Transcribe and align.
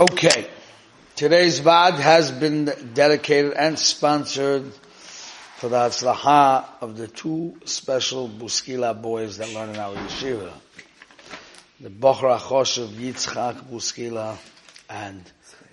Okay. 0.00 0.48
Today's 1.16 1.58
Vad 1.58 1.94
has 1.94 2.30
been 2.30 2.66
dedicated 2.94 3.54
and 3.54 3.76
sponsored 3.76 4.72
for 5.56 5.68
the 5.68 5.74
Hatzlaha 5.74 6.66
of 6.80 6.96
the 6.96 7.08
two 7.08 7.56
special 7.64 8.28
Buskila 8.28 9.02
boys 9.02 9.38
that 9.38 9.52
learn 9.52 9.70
in 9.70 9.76
our 9.76 9.96
yeshiva. 9.96 10.52
The 11.80 11.90
Bochra 11.90 12.38
Choshev 12.38 12.90
Yitzchak 12.90 13.68
Buskila 13.68 14.36
and 14.88 15.24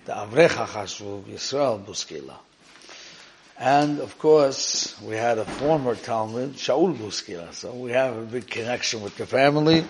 the 0.05 0.13
Avrecha 0.13 0.65
Chashuv 0.65 1.25
Yisrael 1.25 1.85
Buskila. 1.85 2.37
And 3.59 3.99
of 3.99 4.17
course, 4.17 4.99
we 5.03 5.13
had 5.13 5.37
a 5.37 5.45
former 5.45 5.93
Talmud, 5.93 6.53
Shaul 6.53 6.97
Buskila, 6.97 7.53
so 7.53 7.75
we 7.75 7.91
have 7.91 8.17
a 8.17 8.23
big 8.23 8.47
connection 8.47 9.03
with 9.03 9.15
the 9.17 9.27
family. 9.27 9.85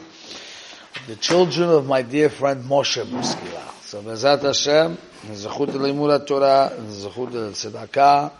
The 1.07 1.15
children 1.15 1.70
of 1.70 1.88
my 1.88 2.02
dear 2.02 2.29
friend 2.29 2.65
Moshe 2.65 3.02
Buskila. 3.02 3.74
So 3.86 4.02
Bezat 4.02 4.41
Hashem, 4.41 4.97
Zechut 5.36 5.67
Limud 5.67 6.25
Torah, 6.25 6.73
Zechut 6.75 7.52
Tzedakah, 7.52 8.31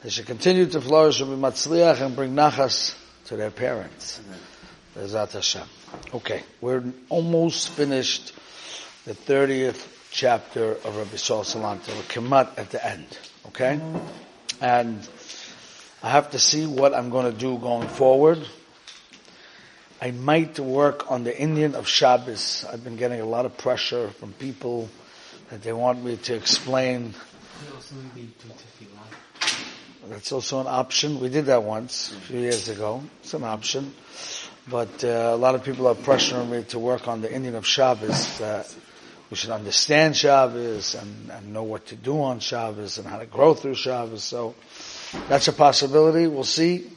they 0.00 0.10
should 0.10 0.26
continue 0.26 0.64
to 0.66 0.80
flourish 0.80 1.20
and 1.20 1.28
be 1.28 1.36
matzliach 1.36 2.00
and 2.00 2.14
bring 2.14 2.34
nachas 2.34 2.94
to 3.24 3.36
their 3.36 3.50
parents. 3.50 4.20
Bezat 4.96 5.32
Hashem. 5.32 5.66
Okay, 6.14 6.44
we're 6.60 6.84
almost 7.08 7.70
finished 7.70 8.32
the 9.06 9.12
30th 9.12 9.88
chapter 10.12 10.70
of 10.70 10.96
Rabbi 10.96 11.16
Saul 11.16 11.42
Salanter. 11.42 11.88
We're 11.88 12.02
kemat 12.02 12.56
at 12.56 12.70
the 12.70 12.86
end. 12.86 13.18
Okay? 13.48 13.80
And 14.60 15.08
I 16.00 16.10
have 16.10 16.30
to 16.30 16.38
see 16.38 16.66
what 16.66 16.94
I'm 16.94 17.10
going 17.10 17.30
to 17.30 17.36
do 17.36 17.58
going 17.58 17.88
forward. 17.88 18.46
I 20.02 20.12
might 20.12 20.58
work 20.58 21.10
on 21.10 21.24
the 21.24 21.38
Indian 21.38 21.74
of 21.74 21.86
Shabbos. 21.86 22.64
I've 22.72 22.82
been 22.82 22.96
getting 22.96 23.20
a 23.20 23.26
lot 23.26 23.44
of 23.44 23.58
pressure 23.58 24.08
from 24.08 24.32
people 24.32 24.88
that 25.50 25.62
they 25.62 25.74
want 25.74 26.02
me 26.02 26.16
to 26.16 26.34
explain. 26.34 27.14
That's 30.08 30.32
also 30.32 30.60
an 30.60 30.66
option. 30.66 31.20
We 31.20 31.28
did 31.28 31.46
that 31.46 31.64
once 31.64 32.12
a 32.12 32.20
few 32.20 32.40
years 32.40 32.70
ago. 32.70 33.02
It's 33.22 33.34
an 33.34 33.44
option. 33.44 33.92
But 34.66 35.04
uh, 35.04 35.32
a 35.34 35.36
lot 35.36 35.54
of 35.54 35.64
people 35.64 35.86
are 35.86 35.94
pressuring 35.94 36.48
me 36.48 36.62
to 36.64 36.78
work 36.78 37.06
on 37.06 37.20
the 37.20 37.30
Indian 37.30 37.54
of 37.54 37.66
Shabbos. 37.66 38.38
That 38.38 38.74
we 39.28 39.36
should 39.36 39.50
understand 39.50 40.16
Shabbos 40.16 40.94
and, 40.94 41.30
and 41.30 41.52
know 41.52 41.64
what 41.64 41.86
to 41.88 41.96
do 41.96 42.22
on 42.22 42.40
Shabbos 42.40 42.96
and 42.96 43.06
how 43.06 43.18
to 43.18 43.26
grow 43.26 43.52
through 43.52 43.74
Shabbos. 43.74 44.24
So 44.24 44.54
that's 45.28 45.48
a 45.48 45.52
possibility. 45.52 46.26
We'll 46.26 46.44
see. 46.44 46.90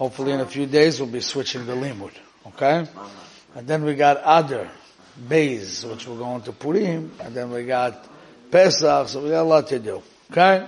Hopefully 0.00 0.32
in 0.32 0.40
a 0.40 0.46
few 0.46 0.64
days 0.64 0.98
we'll 0.98 1.10
be 1.10 1.20
switching 1.20 1.66
to 1.66 1.72
Limud. 1.72 2.12
Okay? 2.46 2.86
And 3.54 3.68
then 3.68 3.84
we 3.84 3.94
got 3.94 4.16
other 4.16 4.70
bays, 5.28 5.84
which 5.84 6.08
we're 6.08 6.16
going 6.16 6.40
to 6.40 6.52
Purim, 6.52 7.12
and 7.20 7.34
then 7.34 7.50
we 7.50 7.66
got 7.66 8.08
Pesach, 8.50 9.08
so 9.08 9.22
we 9.22 9.28
got 9.28 9.42
a 9.42 9.50
lot 9.50 9.66
to 9.66 9.78
do. 9.78 10.02
Okay? 10.30 10.66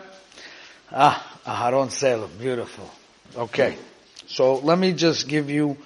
Ah, 0.90 1.40
Aharon 1.46 1.90
Selim, 1.90 2.30
beautiful. 2.38 2.90
Okay. 3.34 3.78
So 4.26 4.56
let 4.56 4.78
me 4.78 4.92
just 4.92 5.28
give 5.28 5.48
you 5.48 5.78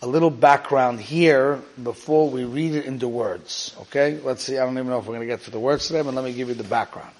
a 0.00 0.06
little 0.06 0.30
background 0.30 0.98
here 0.98 1.60
before 1.82 2.30
we 2.30 2.44
read 2.44 2.76
it 2.76 2.86
into 2.86 3.08
words. 3.08 3.76
Okay? 3.82 4.18
Let's 4.24 4.42
see, 4.42 4.56
I 4.56 4.64
don't 4.64 4.72
even 4.72 4.88
know 4.88 5.00
if 5.00 5.04
we're 5.04 5.16
going 5.16 5.28
to 5.28 5.34
get 5.34 5.42
to 5.42 5.50
the 5.50 5.60
words 5.60 5.86
today, 5.86 6.00
but 6.00 6.14
let 6.14 6.24
me 6.24 6.32
give 6.32 6.48
you 6.48 6.54
the 6.54 6.64
background. 6.64 7.12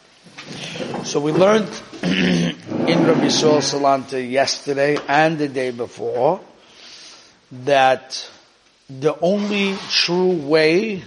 So 1.04 1.20
we 1.20 1.32
learned 1.32 1.68
in 2.02 3.06
Rabbi 3.06 3.28
Saul 3.28 3.60
Salanter 3.60 4.30
yesterday 4.30 4.98
and 5.08 5.38
the 5.38 5.48
day 5.48 5.70
before 5.70 6.40
that 7.64 8.28
the 8.88 9.18
only 9.20 9.76
true 9.88 10.32
way 10.32 11.02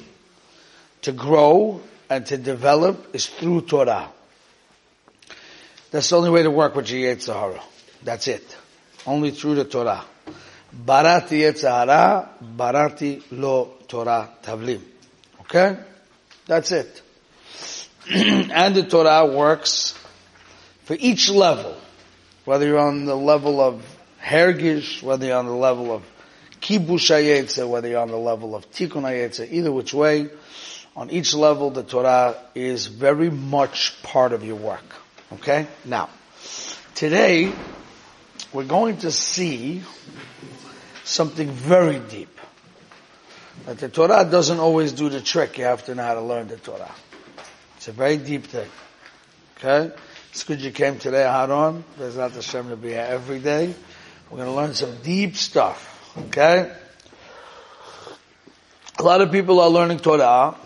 to 1.01 1.11
grow 1.11 1.81
and 2.09 2.25
to 2.25 2.37
develop 2.37 3.13
is 3.13 3.27
through 3.27 3.61
Torah. 3.61 4.09
That's 5.91 6.09
the 6.09 6.17
only 6.17 6.29
way 6.29 6.43
to 6.43 6.51
work 6.51 6.75
with 6.75 6.87
Yetzer 6.87 7.33
Hara. 7.33 7.61
That's 8.03 8.27
it. 8.27 8.57
Only 9.05 9.31
through 9.31 9.55
the 9.55 9.65
Torah. 9.65 10.03
Barati 10.85 11.39
Yetzer 11.41 11.69
Hara, 11.69 12.29
Barati 12.55 13.21
lo 13.31 13.75
Torah 13.87 14.29
Tavlin. 14.41 14.81
Okay? 15.41 15.77
That's 16.45 16.71
it. 16.71 17.01
and 18.09 18.75
the 18.75 18.83
Torah 18.83 19.25
works 19.25 19.97
for 20.83 20.95
each 20.99 21.29
level, 21.29 21.75
whether 22.45 22.65
you're 22.65 22.79
on 22.79 23.05
the 23.05 23.15
level 23.15 23.61
of 23.61 23.85
hergish, 24.21 25.03
whether 25.03 25.27
you're 25.27 25.37
on 25.37 25.45
the 25.45 25.51
level 25.51 25.91
of 25.91 26.03
kibush 26.61 27.09
hayetze, 27.09 27.67
whether 27.67 27.87
you're 27.87 28.01
on 28.01 28.09
the 28.09 28.17
level 28.17 28.55
of 28.55 28.69
tikkun 28.71 29.03
hayetze, 29.03 29.51
either 29.51 29.71
which 29.71 29.93
way, 29.93 30.29
on 30.95 31.09
each 31.09 31.33
level 31.33 31.69
the 31.69 31.83
Torah 31.83 32.35
is 32.55 32.87
very 32.87 33.29
much 33.29 34.01
part 34.03 34.33
of 34.33 34.43
your 34.43 34.55
work. 34.55 34.95
Okay? 35.33 35.67
Now, 35.85 36.09
today, 36.95 37.53
we're 38.51 38.65
going 38.65 38.97
to 38.97 39.11
see 39.11 39.83
something 41.03 41.49
very 41.49 41.99
deep. 41.99 42.35
That 43.65 43.77
the 43.77 43.89
Torah 43.89 44.27
doesn't 44.29 44.59
always 44.59 44.93
do 44.93 45.09
the 45.09 45.21
trick, 45.21 45.57
you 45.57 45.65
have 45.65 45.85
to 45.85 45.95
know 45.95 46.03
how 46.03 46.15
to 46.15 46.21
learn 46.21 46.47
the 46.47 46.57
Torah. 46.57 46.91
It's 47.79 47.87
a 47.87 47.93
very 47.93 48.17
deep 48.17 48.43
thing. 48.43 48.67
Okay? 49.55 49.95
It's 50.31 50.43
good 50.43 50.59
you 50.59 50.69
came 50.71 50.99
today, 50.99 51.23
Haron. 51.23 51.83
There's 51.97 52.17
not 52.17 52.33
the 52.33 52.41
Shem 52.41 52.67
to 52.71 52.75
be 52.75 52.89
here 52.89 53.07
every 53.09 53.39
day. 53.39 53.73
We're 54.29 54.35
going 54.35 54.49
to 54.49 54.53
learn 54.53 54.73
some 54.73 54.97
deep 55.01 55.37
stuff. 55.37 56.13
Okay? 56.27 56.75
A 58.97 59.01
lot 59.01 59.21
of 59.21 59.31
people 59.31 59.61
are 59.61 59.69
learning 59.69 59.99
Torah, 59.99 60.57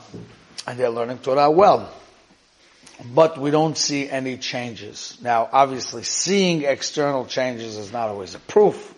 and 0.65 0.79
they're 0.79 0.89
learning 0.89 1.19
Torah 1.19 1.51
well. 1.51 1.93
But 3.13 3.37
we 3.37 3.51
don't 3.51 3.77
see 3.77 4.09
any 4.09 4.37
changes. 4.37 5.15
Now, 5.21 5.47
obviously, 5.51 6.01
seeing 6.01 6.63
external 6.63 7.27
changes 7.27 7.77
is 7.77 7.93
not 7.93 8.09
always 8.09 8.33
a 8.33 8.39
proof, 8.39 8.91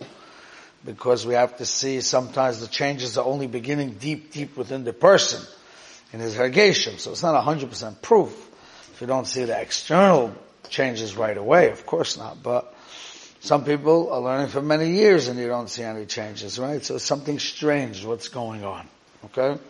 because 0.86 1.26
we 1.26 1.34
have 1.34 1.58
to 1.58 1.66
see 1.66 2.00
sometimes 2.00 2.62
the 2.62 2.66
changes 2.66 3.18
are 3.18 3.26
only 3.26 3.46
beginning 3.46 3.96
deep, 4.00 4.32
deep 4.32 4.56
within 4.56 4.84
the 4.84 4.94
person 4.94 5.46
in 6.12 6.20
his 6.20 6.34
hergation. 6.34 6.98
So 6.98 7.12
it's 7.12 7.22
not 7.22 7.42
100% 7.44 8.02
proof 8.02 8.50
if 8.92 9.00
you 9.00 9.06
don't 9.06 9.26
see 9.26 9.44
the 9.44 9.60
external 9.60 10.34
changes 10.68 11.16
right 11.16 11.36
away. 11.36 11.70
Of 11.70 11.86
course 11.86 12.16
not. 12.16 12.42
But 12.42 12.74
some 13.40 13.64
people 13.64 14.12
are 14.12 14.20
learning 14.20 14.48
for 14.48 14.62
many 14.62 14.90
years 14.90 15.28
and 15.28 15.38
you 15.38 15.46
don't 15.46 15.68
see 15.68 15.82
any 15.82 16.06
changes, 16.06 16.58
right? 16.58 16.84
So 16.84 16.96
it's 16.96 17.04
something 17.04 17.38
strange 17.38 18.04
what's 18.04 18.28
going 18.28 18.64
on. 18.64 18.88
Okay? 19.26 19.60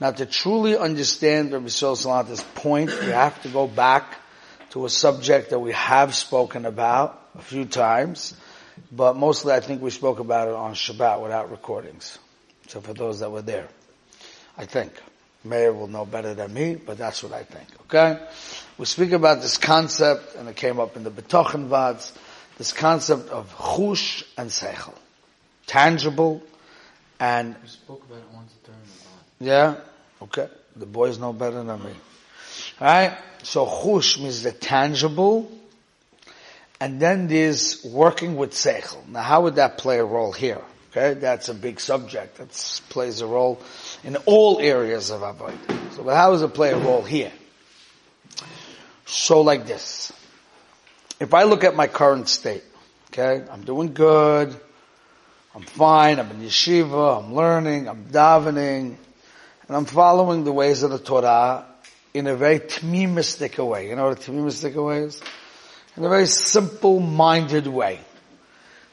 Now 0.00 0.10
to 0.12 0.26
truly 0.26 0.76
understand 0.76 1.52
Rabbi 1.52 1.66
Salanter's 1.66 2.42
point, 2.42 2.90
you 2.90 3.12
have 3.12 3.40
to 3.42 3.48
go 3.48 3.66
back 3.66 4.16
to 4.70 4.86
a 4.86 4.90
subject 4.90 5.50
that 5.50 5.58
we 5.58 5.72
have 5.72 6.14
spoken 6.14 6.64
about 6.64 7.20
a 7.34 7.42
few 7.42 7.64
times, 7.64 8.34
but 8.90 9.16
mostly 9.16 9.52
I 9.52 9.60
think 9.60 9.82
we 9.82 9.90
spoke 9.90 10.18
about 10.18 10.48
it 10.48 10.54
on 10.54 10.74
Shabbat 10.74 11.22
without 11.22 11.50
recordings. 11.50 12.18
So 12.68 12.80
for 12.80 12.94
those 12.94 13.20
that 13.20 13.30
were 13.30 13.42
there, 13.42 13.68
I 14.56 14.64
think. 14.64 14.92
Mayor 15.42 15.72
will 15.72 15.86
know 15.86 16.04
better 16.04 16.34
than 16.34 16.52
me, 16.52 16.74
but 16.74 16.98
that's 16.98 17.22
what 17.22 17.32
I 17.32 17.44
think. 17.44 17.68
Okay? 17.82 18.20
We 18.78 18.84
speak 18.84 19.12
about 19.12 19.40
this 19.40 19.56
concept, 19.56 20.36
and 20.36 20.48
it 20.48 20.56
came 20.56 20.78
up 20.78 20.96
in 20.96 21.04
the 21.04 21.10
Betochen 21.10 21.68
Vads, 21.68 22.12
this 22.58 22.72
concept 22.72 23.30
of 23.30 23.54
chush 23.56 24.22
and 24.36 24.50
seichel. 24.50 24.94
Tangible 25.66 26.42
and... 27.18 27.56
We 27.62 27.68
spoke 27.68 28.04
about 28.04 28.18
it 28.18 28.34
once 28.34 28.52
during 28.64 28.80
the 29.38 29.44
Yeah? 29.44 29.76
Okay. 30.22 30.48
The 30.76 30.86
boys 30.86 31.18
know 31.18 31.32
better 31.32 31.62
than 31.62 31.84
me. 31.84 31.92
Alright? 32.80 33.16
So 33.42 33.66
chush 33.66 34.20
means 34.20 34.42
the 34.42 34.52
tangible, 34.52 35.50
and 36.80 37.00
then 37.00 37.28
there's 37.28 37.84
working 37.84 38.36
with 38.36 38.52
seichel. 38.52 39.06
Now 39.08 39.22
how 39.22 39.42
would 39.42 39.56
that 39.56 39.78
play 39.78 39.98
a 39.98 40.04
role 40.04 40.32
here? 40.32 40.62
Okay? 40.90 41.14
That's 41.14 41.48
a 41.48 41.54
big 41.54 41.80
subject. 41.80 42.36
That 42.38 42.80
plays 42.88 43.20
a 43.20 43.26
role 43.26 43.60
in 44.04 44.16
all 44.26 44.58
areas 44.60 45.10
of 45.10 45.20
avodah. 45.20 45.94
So, 45.94 46.02
but 46.02 46.16
how 46.16 46.30
does 46.30 46.42
it 46.42 46.54
play 46.54 46.72
a 46.72 46.78
role 46.78 47.02
here? 47.02 47.32
So 49.06 49.40
like 49.40 49.66
this. 49.66 50.12
If 51.18 51.34
I 51.34 51.42
look 51.42 51.64
at 51.64 51.74
my 51.76 51.86
current 51.86 52.28
state, 52.28 52.64
okay, 53.08 53.44
I'm 53.50 53.62
doing 53.62 53.92
good, 53.92 54.56
I'm 55.54 55.62
fine, 55.62 56.18
I'm 56.18 56.30
in 56.30 56.40
yeshiva, 56.40 57.22
I'm 57.22 57.34
learning, 57.34 57.88
I'm 57.88 58.06
davening, 58.06 58.96
and 59.66 59.76
I'm 59.76 59.84
following 59.84 60.44
the 60.44 60.52
ways 60.52 60.82
of 60.82 60.90
the 60.90 60.98
Torah 60.98 61.66
in 62.14 62.26
a 62.26 62.34
very 62.36 62.60
tmimistic 62.60 63.64
way. 63.64 63.88
You 63.88 63.96
know 63.96 64.08
what 64.08 64.26
a 64.26 64.30
tmimistic 64.30 64.74
way 64.74 65.00
is? 65.00 65.20
In 65.96 66.04
a 66.04 66.08
very 66.08 66.26
simple-minded 66.26 67.66
way. 67.66 68.00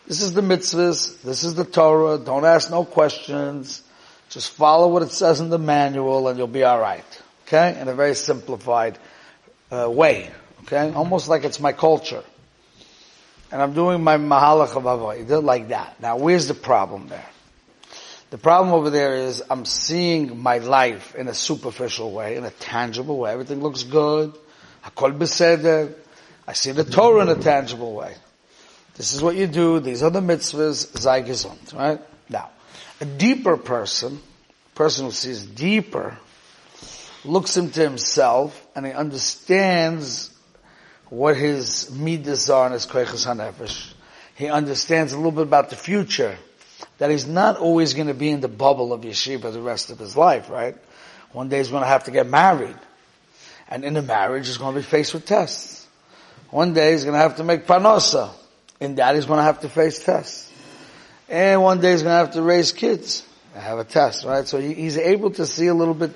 This 0.08 0.22
is 0.22 0.34
the 0.34 0.42
mitzvahs, 0.42 1.22
this 1.22 1.44
is 1.44 1.56
the 1.56 1.66
Torah, 1.66 2.18
don't 2.18 2.46
ask 2.46 2.72
no 2.72 2.86
questions, 2.86 3.84
just 4.30 4.52
follow 4.52 4.88
what 4.88 5.02
it 5.02 5.12
says 5.12 5.42
in 5.42 5.50
the 5.50 5.60
manual 5.60 6.30
and 6.30 6.38
you'll 6.38 6.48
be 6.48 6.64
alright. 6.64 7.04
Okay? 7.46 7.78
In 7.78 7.90
a 7.90 7.94
very 7.94 8.16
simplified 8.16 8.98
uh, 9.70 9.90
way. 9.90 10.32
Okay? 10.62 10.94
Almost 10.94 11.28
like 11.28 11.44
it's 11.44 11.60
my 11.60 11.74
culture. 11.74 12.24
And 13.52 13.62
I'm 13.62 13.74
doing 13.74 14.02
my 14.02 14.16
mahalach 14.16 14.78
of 14.78 14.84
avodah 14.84 15.44
like 15.44 15.68
that. 15.70 16.02
Now 16.02 16.16
where's 16.16 16.48
the 16.48 16.54
problem 16.54 17.10
there? 17.10 17.28
The 18.30 18.38
problem 18.38 18.74
over 18.74 18.90
there 18.90 19.14
is 19.16 19.44
I'm 19.50 19.66
seeing 19.66 20.42
my 20.42 20.60
life 20.60 21.16
in 21.16 21.28
a 21.28 21.34
superficial 21.34 22.14
way, 22.14 22.38
in 22.38 22.46
a 22.46 22.52
tangible 22.52 23.18
way. 23.18 23.34
Everything 23.34 23.60
looks 23.60 23.84
good. 23.84 24.34
Hakol 24.86 25.18
beseder. 25.18 25.94
I 26.48 26.54
see 26.54 26.72
the 26.72 26.86
Torah 26.86 27.24
in 27.24 27.30
a 27.30 27.36
tangible 27.36 27.94
way. 27.94 28.16
This 28.98 29.14
is 29.14 29.22
what 29.22 29.36
you 29.36 29.48
do. 29.48 29.80
These 29.80 30.02
are 30.02 30.10
the 30.10 30.22
mitzvahs. 30.22 30.98
Sei 30.98 31.78
right? 31.78 32.02
Now, 32.30 32.50
a 33.00 33.06
deeper 33.06 33.56
person, 33.56 34.20
person 34.74 35.06
who 35.06 35.12
sees 35.12 35.44
deeper, 35.44 36.18
looks 37.24 37.58
into 37.58 37.82
himself 37.82 38.66
and 38.76 38.86
he 38.86 38.92
understands 38.92 40.32
what 41.10 41.38
his 41.38 41.92
midas 41.92 42.50
are 42.50 42.66
and 42.66 42.74
his 42.74 42.88
koiches 42.88 43.26
hanefesh. 43.26 43.94
He 44.36 44.48
understands 44.48 45.14
a 45.14 45.18
little 45.18 45.32
bit 45.32 45.44
about 45.44 45.70
the 45.70 45.76
future 45.76 46.38
that 46.98 47.12
he's 47.12 47.28
not 47.28 47.58
always 47.58 47.94
going 47.94 48.08
to 48.08 48.14
be 48.14 48.30
in 48.30 48.42
the 48.42 48.48
bubble 48.48 48.94
of 48.94 49.02
yeshiva 49.02 49.54
the 49.54 49.62
rest 49.62 49.92
of 49.92 50.00
his 50.00 50.18
life, 50.18 50.50
right? 50.50 50.76
One 51.32 51.50
day 51.50 51.60
he's 51.60 51.70
going 51.70 51.84
to 51.84 51.88
have 51.88 52.06
to 52.06 52.12
get 52.12 52.28
married. 52.28 52.76
And 53.70 53.84
in 53.84 53.98
a 53.98 54.02
marriage, 54.02 54.48
he's 54.48 54.58
going 54.58 54.74
to 54.74 54.80
be 54.80 54.86
faced 54.86 55.14
with 55.14 55.26
tests. 55.26 55.86
One 56.50 56.74
day 56.74 56.94
he's 56.94 57.04
going 57.04 57.14
to 57.14 57.20
have 57.20 57.38
to 57.38 57.44
make 57.44 57.68
panosa. 57.68 58.32
In 58.80 58.96
daddy's 58.96 59.26
to 59.26 59.36
have 59.36 59.62
to 59.62 59.70
face 59.70 60.04
tests. 60.04 60.52
And 61.30 61.62
one 61.62 61.82
day 61.82 61.92
he's 61.92 62.04
to 62.04 62.10
have 62.10 62.32
to 62.34 62.42
raise 62.42 62.72
kids. 62.72 63.24
I 63.56 63.60
have 63.60 63.80
a 63.80 63.84
test, 63.84 64.24
right? 64.24 64.48
So 64.48 64.60
he's 64.60 64.98
able 64.98 65.32
to 65.32 65.46
see 65.46 65.68
a 65.68 65.74
little 65.74 65.96
bit 65.96 66.14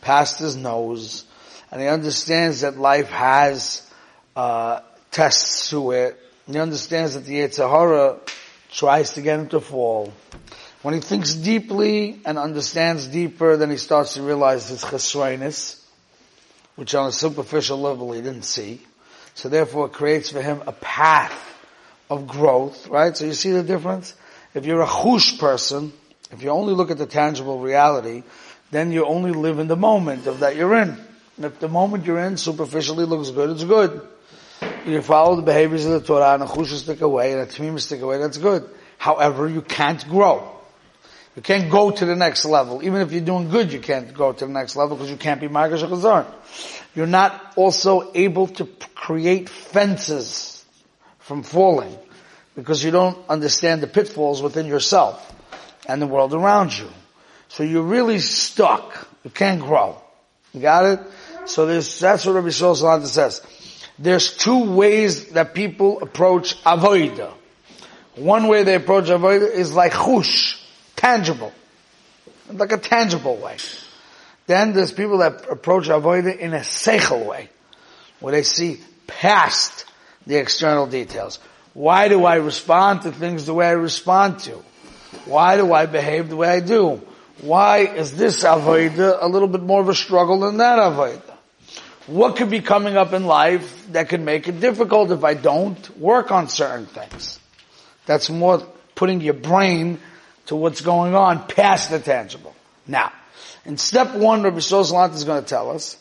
past 0.00 0.40
his 0.40 0.56
nose. 0.56 1.24
And 1.70 1.80
he 1.80 1.86
understands 1.86 2.62
that 2.62 2.76
life 2.76 3.08
has, 3.10 3.88
uh, 4.34 4.80
tests 5.12 5.70
to 5.70 5.92
it. 5.92 6.18
And 6.46 6.56
he 6.56 6.60
understands 6.60 7.14
that 7.14 7.24
the 7.24 7.40
Yetzer 7.40 7.70
Hara 7.70 8.18
tries 8.72 9.12
to 9.12 9.22
get 9.22 9.38
him 9.38 9.48
to 9.48 9.60
fall. 9.60 10.12
When 10.82 10.94
he 10.94 11.00
thinks 11.00 11.34
deeply 11.34 12.20
and 12.24 12.38
understands 12.38 13.06
deeper, 13.06 13.56
then 13.56 13.70
he 13.70 13.76
starts 13.76 14.14
to 14.14 14.22
realize 14.22 14.68
his 14.68 14.82
chesroinus, 14.82 15.80
which 16.74 16.94
on 16.94 17.08
a 17.08 17.12
superficial 17.12 17.80
level 17.80 18.12
he 18.12 18.20
didn't 18.20 18.44
see. 18.44 18.80
So 19.34 19.48
therefore 19.48 19.86
it 19.86 19.92
creates 19.92 20.30
for 20.30 20.42
him 20.42 20.62
a 20.66 20.72
path 20.72 21.49
of 22.10 22.26
growth, 22.26 22.88
right? 22.88 23.16
So 23.16 23.24
you 23.24 23.32
see 23.32 23.52
the 23.52 23.62
difference? 23.62 24.14
If 24.52 24.66
you're 24.66 24.82
a 24.82 24.86
chush 24.86 25.38
person, 25.38 25.92
if 26.30 26.42
you 26.42 26.50
only 26.50 26.74
look 26.74 26.90
at 26.90 26.98
the 26.98 27.06
tangible 27.06 27.60
reality, 27.60 28.24
then 28.70 28.92
you 28.92 29.06
only 29.06 29.32
live 29.32 29.58
in 29.58 29.68
the 29.68 29.76
moment 29.76 30.26
of 30.26 30.40
that 30.40 30.56
you're 30.56 30.74
in. 30.74 30.98
And 31.36 31.46
if 31.46 31.58
the 31.60 31.68
moment 31.68 32.04
you're 32.04 32.20
in 32.20 32.36
superficially 32.36 33.06
looks 33.06 33.30
good, 33.30 33.50
it's 33.50 33.64
good 33.64 34.06
you 34.86 35.02
follow 35.02 35.36
the 35.36 35.42
behaviors 35.42 35.84
of 35.84 35.92
the 35.92 36.00
Torah 36.00 36.34
and 36.34 36.42
a 36.42 36.46
chusha 36.46 36.76
stick 36.76 37.00
away 37.00 37.32
and 37.32 37.42
a 37.42 37.46
tamim 37.46 37.78
stick 37.80 38.00
away, 38.00 38.18
that's 38.18 38.38
good. 38.38 38.68
However, 38.98 39.48
you 39.48 39.62
can't 39.62 40.06
grow. 40.08 40.56
You 41.36 41.42
can't 41.42 41.70
go 41.70 41.90
to 41.90 42.04
the 42.04 42.16
next 42.16 42.44
level. 42.44 42.82
Even 42.82 43.00
if 43.00 43.12
you're 43.12 43.20
doing 43.20 43.48
good, 43.48 43.72
you 43.72 43.80
can't 43.80 44.12
go 44.12 44.32
to 44.32 44.46
the 44.46 44.52
next 44.52 44.76
level 44.76 44.96
because 44.96 45.10
you 45.10 45.16
can't 45.16 45.40
be 45.40 45.48
Margash 45.48 45.82
Chazar. 45.86 46.26
You're 46.94 47.06
not 47.06 47.52
also 47.56 48.10
able 48.14 48.48
to 48.48 48.66
create 48.94 49.48
fences 49.48 50.49
from 51.30 51.44
falling 51.44 51.96
because 52.56 52.82
you 52.82 52.90
don't 52.90 53.16
understand 53.28 53.80
the 53.80 53.86
pitfalls 53.86 54.42
within 54.42 54.66
yourself 54.66 55.32
and 55.86 56.02
the 56.02 56.06
world 56.08 56.34
around 56.34 56.76
you. 56.76 56.88
So 57.46 57.62
you're 57.62 57.84
really 57.84 58.18
stuck. 58.18 59.06
You 59.22 59.30
can't 59.30 59.60
grow. 59.60 60.02
You 60.52 60.60
got 60.60 60.86
it? 60.86 61.00
So 61.44 61.66
that's 61.66 62.26
what 62.26 62.32
Rabbi 62.34 62.48
Shlomo 62.48 63.06
says 63.06 63.42
there's 63.96 64.36
two 64.36 64.74
ways 64.74 65.30
that 65.34 65.54
people 65.54 66.02
approach 66.02 66.60
avoida. 66.64 67.32
One 68.16 68.48
way 68.48 68.64
they 68.64 68.74
approach 68.74 69.04
avoida 69.04 69.48
is 69.48 69.72
like 69.72 69.92
chush, 69.92 70.60
tangible, 70.96 71.52
like 72.52 72.72
a 72.72 72.78
tangible 72.78 73.36
way. 73.36 73.56
Then 74.48 74.72
there's 74.72 74.90
people 74.90 75.18
that 75.18 75.48
approach 75.48 75.86
avoida 75.86 76.36
in 76.36 76.54
a 76.54 76.60
seichel 76.60 77.24
way, 77.24 77.50
where 78.18 78.32
they 78.32 78.42
see 78.42 78.80
past 79.06 79.86
the 80.26 80.36
external 80.36 80.86
details. 80.86 81.38
Why 81.74 82.08
do 82.08 82.24
I 82.24 82.36
respond 82.36 83.02
to 83.02 83.12
things 83.12 83.46
the 83.46 83.54
way 83.54 83.66
I 83.66 83.72
respond 83.72 84.40
to? 84.40 84.52
Why 85.24 85.56
do 85.56 85.72
I 85.72 85.86
behave 85.86 86.28
the 86.28 86.36
way 86.36 86.48
I 86.48 86.60
do? 86.60 87.02
Why 87.40 87.78
is 87.78 88.16
this 88.16 88.44
avoida 88.44 89.18
a 89.20 89.28
little 89.28 89.48
bit 89.48 89.62
more 89.62 89.80
of 89.80 89.88
a 89.88 89.94
struggle 89.94 90.40
than 90.40 90.58
that 90.58 90.78
avoida? 90.78 91.30
what 92.10 92.36
could 92.36 92.50
be 92.50 92.60
coming 92.60 92.96
up 92.96 93.12
in 93.12 93.24
life 93.24 93.86
that 93.92 94.08
could 94.08 94.20
make 94.20 94.48
it 94.48 94.60
difficult 94.60 95.12
if 95.12 95.22
I 95.22 95.34
don't 95.34 95.98
work 95.98 96.32
on 96.32 96.48
certain 96.48 96.86
things. 96.86 97.38
That's 98.06 98.28
more 98.28 98.66
putting 98.96 99.20
your 99.20 99.34
brain 99.34 100.00
to 100.46 100.56
what's 100.56 100.80
going 100.80 101.14
on 101.14 101.46
past 101.46 101.90
the 101.90 102.00
tangible. 102.00 102.54
Now, 102.86 103.12
in 103.64 103.76
step 103.76 104.14
one, 104.14 104.42
Rabbi 104.42 104.58
Sosalant 104.58 105.14
is 105.14 105.24
going 105.24 105.42
to 105.42 105.48
tell 105.48 105.70
us 105.70 105.96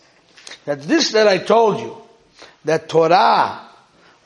that 0.65 0.81
this 0.81 1.11
that 1.11 1.27
I 1.27 1.37
told 1.37 1.79
you, 1.79 1.95
that 2.65 2.89
Torah 2.89 3.68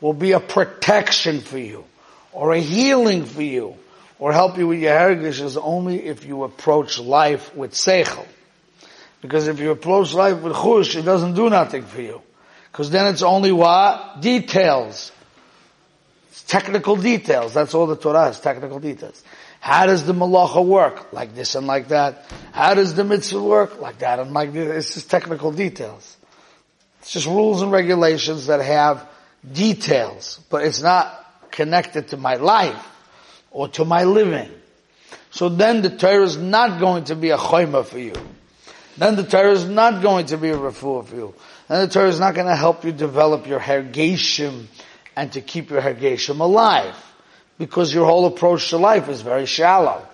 will 0.03 0.11
be 0.11 0.33
a 0.33 0.39
protection 0.41 1.39
for 1.39 1.57
you, 1.57 1.85
or 2.33 2.51
a 2.51 2.59
healing 2.59 3.23
for 3.23 3.41
you, 3.41 3.77
or 4.19 4.33
help 4.33 4.57
you 4.57 4.67
with 4.67 4.79
your 4.79 4.91
heritage 4.91 5.39
is 5.39 5.55
only 5.55 6.05
if 6.05 6.25
you 6.25 6.43
approach 6.43 6.99
life 6.99 7.55
with 7.55 7.71
seichel. 7.71 8.27
Because 9.21 9.47
if 9.47 9.61
you 9.61 9.71
approach 9.71 10.13
life 10.13 10.41
with 10.41 10.51
chush, 10.51 10.97
it 10.97 11.03
doesn't 11.03 11.35
do 11.35 11.49
nothing 11.49 11.83
for 11.83 12.01
you. 12.01 12.21
Because 12.69 12.89
then 12.89 13.13
it's 13.13 13.21
only 13.21 13.53
what? 13.53 14.19
Details. 14.19 15.13
It's 16.31 16.43
technical 16.43 16.97
details. 16.97 17.53
That's 17.53 17.73
all 17.73 17.87
the 17.87 17.95
Torah 17.95 18.27
is, 18.27 18.41
technical 18.41 18.81
details. 18.81 19.23
How 19.61 19.85
does 19.85 20.05
the 20.05 20.13
malacha 20.13 20.65
work? 20.65 21.13
Like 21.13 21.33
this 21.33 21.55
and 21.55 21.65
like 21.65 21.87
that. 21.87 22.25
How 22.51 22.73
does 22.73 22.93
the 22.93 23.05
mitzvah 23.05 23.41
work? 23.41 23.79
Like 23.79 23.99
that 23.99 24.19
and 24.19 24.33
like 24.33 24.51
this. 24.51 24.85
It's 24.87 24.95
just 24.95 25.09
technical 25.09 25.53
details. 25.53 26.17
It's 26.99 27.13
just 27.13 27.25
rules 27.25 27.61
and 27.61 27.71
regulations 27.71 28.47
that 28.47 28.59
have 28.59 29.07
details, 29.49 30.39
but 30.49 30.63
it's 30.63 30.81
not 30.81 31.51
connected 31.51 32.09
to 32.09 32.17
my 32.17 32.35
life 32.35 32.87
or 33.51 33.67
to 33.69 33.85
my 33.85 34.03
living. 34.03 34.49
So 35.31 35.49
then 35.49 35.81
the 35.81 35.89
Torah 35.89 36.23
is 36.23 36.37
not 36.37 36.79
going 36.79 37.05
to 37.05 37.15
be 37.15 37.31
a 37.31 37.37
choima 37.37 37.85
for 37.85 37.99
you 37.99 38.13
then 38.97 39.15
the 39.15 39.23
Torah 39.23 39.51
is 39.51 39.65
not 39.65 40.01
going 40.01 40.27
to 40.27 40.37
be 40.37 40.49
a 40.49 40.57
refuah 40.57 41.05
for 41.05 41.15
you. 41.15 41.33
Then 41.67 41.87
the 41.87 41.93
Torah 41.93 42.09
is 42.09 42.19
not 42.19 42.35
going 42.35 42.47
to 42.47 42.55
help 42.55 42.85
you 42.85 42.91
develop 42.91 43.47
your 43.47 43.59
hergeshim 43.59 44.65
and 45.15 45.31
to 45.33 45.41
keep 45.41 45.71
your 45.71 45.81
hergeshim 45.81 46.39
alive. 46.39 46.95
Because 47.57 47.93
your 47.93 48.05
whole 48.05 48.25
approach 48.25 48.69
to 48.69 48.77
life 48.77 49.09
is 49.09 49.21
very 49.21 49.45
shallow. 49.45 50.07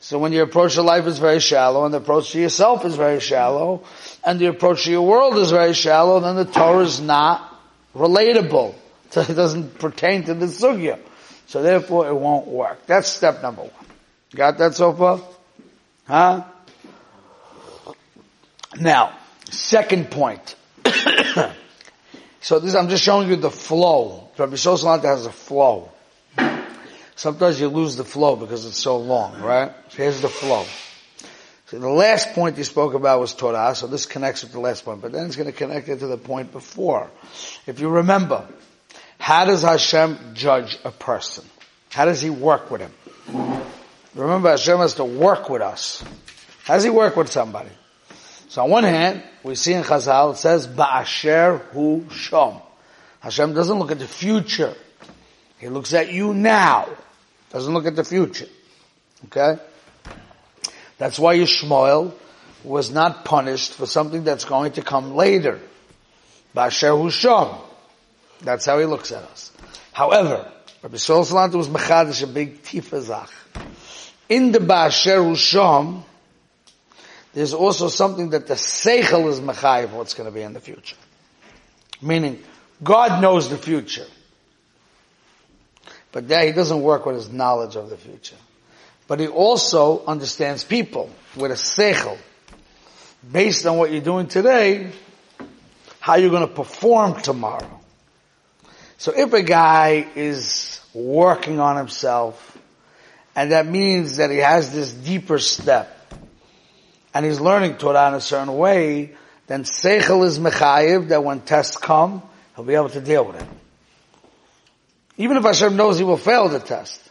So 0.00 0.18
when 0.18 0.32
your 0.32 0.44
approach 0.44 0.74
to 0.74 0.82
life 0.82 1.06
is 1.06 1.18
very 1.18 1.38
shallow 1.38 1.84
and 1.84 1.94
the 1.94 1.98
approach 1.98 2.32
to 2.32 2.40
yourself 2.40 2.84
is 2.84 2.96
very 2.96 3.20
shallow 3.20 3.84
and 4.24 4.38
the 4.38 4.46
approach 4.46 4.84
to 4.84 4.90
your 4.90 5.06
world 5.06 5.38
is 5.38 5.50
very 5.50 5.74
shallow, 5.74 6.18
then 6.20 6.36
the 6.36 6.44
Torah 6.44 6.82
is 6.82 7.00
not 7.00 7.51
relatable. 7.94 8.74
So 9.12 9.20
it 9.20 9.34
doesn't 9.34 9.78
pertain 9.78 10.24
to 10.24 10.32
the 10.32 10.46
sugya. 10.46 10.98
So 11.46 11.62
therefore 11.62 12.08
it 12.08 12.14
won't 12.14 12.46
work. 12.46 12.86
That's 12.86 13.08
step 13.08 13.42
number 13.42 13.60
one. 13.60 13.86
Got 14.34 14.56
that 14.56 14.74
so 14.74 14.94
far? 14.94 15.20
Huh? 16.06 16.44
Now, 18.80 19.12
second 19.50 20.10
point. 20.10 20.56
so 22.40 22.58
this, 22.58 22.74
I'm 22.74 22.88
just 22.88 23.04
showing 23.04 23.28
you 23.28 23.36
the 23.36 23.50
flow. 23.50 24.30
Rabbi 24.38 24.54
Shosalanta 24.54 25.04
has 25.04 25.26
a 25.26 25.30
flow. 25.30 25.92
Sometimes 27.14 27.60
you 27.60 27.68
lose 27.68 27.96
the 27.96 28.04
flow 28.04 28.34
because 28.36 28.64
it's 28.64 28.78
so 28.78 28.96
long, 28.96 29.40
right? 29.42 29.72
So 29.90 29.98
here's 29.98 30.22
the 30.22 30.30
flow. 30.30 30.64
So 31.72 31.78
the 31.78 31.88
last 31.88 32.34
point 32.34 32.58
he 32.58 32.64
spoke 32.64 32.92
about 32.92 33.18
was 33.18 33.32
Torah, 33.32 33.74
so 33.74 33.86
this 33.86 34.04
connects 34.04 34.42
with 34.42 34.52
the 34.52 34.60
last 34.60 34.84
point, 34.84 35.00
but 35.00 35.10
then 35.10 35.24
it's 35.24 35.36
going 35.36 35.50
to 35.50 35.56
connect 35.56 35.88
it 35.88 36.00
to 36.00 36.06
the 36.06 36.18
point 36.18 36.52
before. 36.52 37.10
If 37.66 37.80
you 37.80 37.88
remember, 37.88 38.46
how 39.16 39.46
does 39.46 39.62
Hashem 39.62 40.34
judge 40.34 40.78
a 40.84 40.90
person? 40.90 41.46
How 41.88 42.04
does 42.04 42.20
he 42.20 42.28
work 42.28 42.70
with 42.70 42.82
him? 42.82 42.92
Remember, 44.14 44.50
Hashem 44.50 44.80
has 44.80 44.92
to 44.96 45.04
work 45.06 45.48
with 45.48 45.62
us. 45.62 46.04
How 46.64 46.74
does 46.74 46.84
he 46.84 46.90
work 46.90 47.16
with 47.16 47.30
somebody? 47.30 47.70
So 48.48 48.64
on 48.64 48.68
one 48.68 48.84
hand, 48.84 49.22
we 49.42 49.54
see 49.54 49.72
in 49.72 49.82
Chazal, 49.82 50.34
it 50.34 50.36
says, 50.36 50.68
Ba'asher 50.68 51.58
hu 51.70 52.02
shom. 52.10 52.60
Hashem 53.20 53.54
doesn't 53.54 53.78
look 53.78 53.92
at 53.92 53.98
the 53.98 54.06
future. 54.06 54.74
He 55.56 55.70
looks 55.70 55.94
at 55.94 56.12
you 56.12 56.34
now. 56.34 56.90
Doesn't 57.48 57.72
look 57.72 57.86
at 57.86 57.96
the 57.96 58.04
future. 58.04 58.48
Okay? 59.24 59.58
That's 61.02 61.18
why 61.18 61.36
Yishmael 61.36 62.12
was 62.62 62.92
not 62.92 63.24
punished 63.24 63.72
for 63.74 63.86
something 63.86 64.22
that's 64.22 64.44
going 64.44 64.74
to 64.74 64.82
come 64.82 65.16
later. 65.16 65.58
Ba'asher 66.54 66.96
hu 66.96 67.08
shom. 67.08 67.60
That's 68.42 68.66
how 68.66 68.78
he 68.78 68.84
looks 68.84 69.10
at 69.10 69.24
us. 69.24 69.50
However, 69.92 70.48
Rabbi 70.80 70.98
Sol 70.98 71.24
Salanter 71.24 71.54
was 71.54 71.66
mechadish 71.68 72.22
a 72.22 72.28
big 72.28 72.62
tifazach. 72.62 73.30
In 74.28 74.52
the 74.52 74.60
Ba'asher 74.60 75.24
hu 75.24 75.32
shom, 75.32 76.04
there's 77.32 77.52
also 77.52 77.88
something 77.88 78.30
that 78.30 78.46
the 78.46 78.54
seichel 78.54 79.28
is 79.28 79.40
mechayiv 79.40 79.90
what's 79.90 80.14
going 80.14 80.28
to 80.28 80.32
be 80.32 80.42
in 80.42 80.52
the 80.52 80.60
future. 80.60 80.94
Meaning, 82.00 82.40
God 82.80 83.20
knows 83.20 83.50
the 83.50 83.58
future. 83.58 84.06
But 86.12 86.28
there 86.28 86.46
he 86.46 86.52
doesn't 86.52 86.80
work 86.80 87.06
with 87.06 87.16
his 87.16 87.28
knowledge 87.28 87.74
of 87.74 87.90
the 87.90 87.96
future. 87.96 88.36
But 89.12 89.20
he 89.20 89.28
also 89.28 90.02
understands 90.06 90.64
people 90.64 91.10
with 91.36 91.50
a 91.50 91.54
seichel. 91.54 92.16
Based 93.30 93.66
on 93.66 93.76
what 93.76 93.92
you're 93.92 94.00
doing 94.00 94.26
today, 94.26 94.90
how 96.00 96.14
you're 96.14 96.30
going 96.30 96.48
to 96.48 96.54
perform 96.54 97.20
tomorrow. 97.20 97.78
So 98.96 99.12
if 99.14 99.34
a 99.34 99.42
guy 99.42 100.06
is 100.16 100.80
working 100.94 101.60
on 101.60 101.76
himself, 101.76 102.56
and 103.36 103.52
that 103.52 103.66
means 103.66 104.16
that 104.16 104.30
he 104.30 104.38
has 104.38 104.72
this 104.72 104.94
deeper 104.94 105.38
step, 105.38 105.94
and 107.12 107.26
he's 107.26 107.38
learning 107.38 107.76
Torah 107.76 108.08
in 108.08 108.14
a 108.14 108.20
certain 108.22 108.56
way, 108.56 109.14
then 109.46 109.64
Seichel 109.64 110.24
is 110.24 110.38
Mechayiv, 110.38 111.08
that 111.08 111.22
when 111.22 111.42
tests 111.42 111.76
come, 111.76 112.22
he'll 112.56 112.64
be 112.64 112.76
able 112.76 112.88
to 112.88 113.02
deal 113.02 113.26
with 113.26 113.42
it. 113.42 113.48
Even 115.18 115.36
if 115.36 115.42
Hashem 115.42 115.76
knows 115.76 115.98
he 115.98 116.04
will 116.04 116.16
fail 116.16 116.48
the 116.48 116.60
test. 116.60 117.10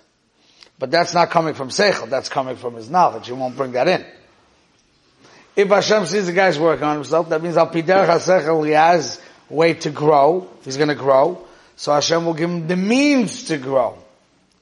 But 0.81 0.89
that's 0.89 1.13
not 1.13 1.29
coming 1.29 1.53
from 1.53 1.69
Seichel, 1.69 2.09
that's 2.09 2.27
coming 2.27 2.55
from 2.55 2.73
his 2.73 2.89
knowledge. 2.89 3.27
He 3.27 3.33
won't 3.33 3.55
bring 3.55 3.73
that 3.73 3.87
in. 3.87 4.03
If 5.55 5.67
Hashem 5.67 6.07
sees 6.07 6.25
the 6.25 6.33
guy's 6.33 6.57
working 6.57 6.85
on 6.85 6.95
himself, 6.95 7.29
that 7.29 7.43
means 7.43 7.55
Al 7.55 7.67
Pider 7.67 7.93
HaSeichel, 7.93 8.65
he 8.65 8.71
has 8.71 9.21
way 9.47 9.75
to 9.75 9.91
grow, 9.91 10.49
he's 10.63 10.77
gonna 10.77 10.95
grow, 10.95 11.45
so 11.75 11.93
Hashem 11.93 12.25
will 12.25 12.33
give 12.33 12.49
him 12.49 12.67
the 12.67 12.75
means 12.75 13.43
to 13.43 13.59
grow. 13.59 13.95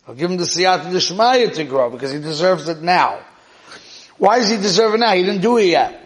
He'll 0.06 0.16
give 0.16 0.30
him 0.30 0.36
the 0.36 0.44
siyat 0.44 0.92
d'shmaya 0.92 1.54
to 1.54 1.64
grow, 1.64 1.90
because 1.90 2.12
he 2.12 2.20
deserves 2.20 2.68
it 2.68 2.82
now. 2.82 3.22
Why 4.18 4.40
does 4.40 4.50
he 4.50 4.58
deserve 4.58 4.96
it 4.96 4.98
now? 4.98 5.14
He 5.14 5.24
didn't 5.24 5.42
do 5.42 5.56
it 5.56 5.68
yet. 5.68 6.06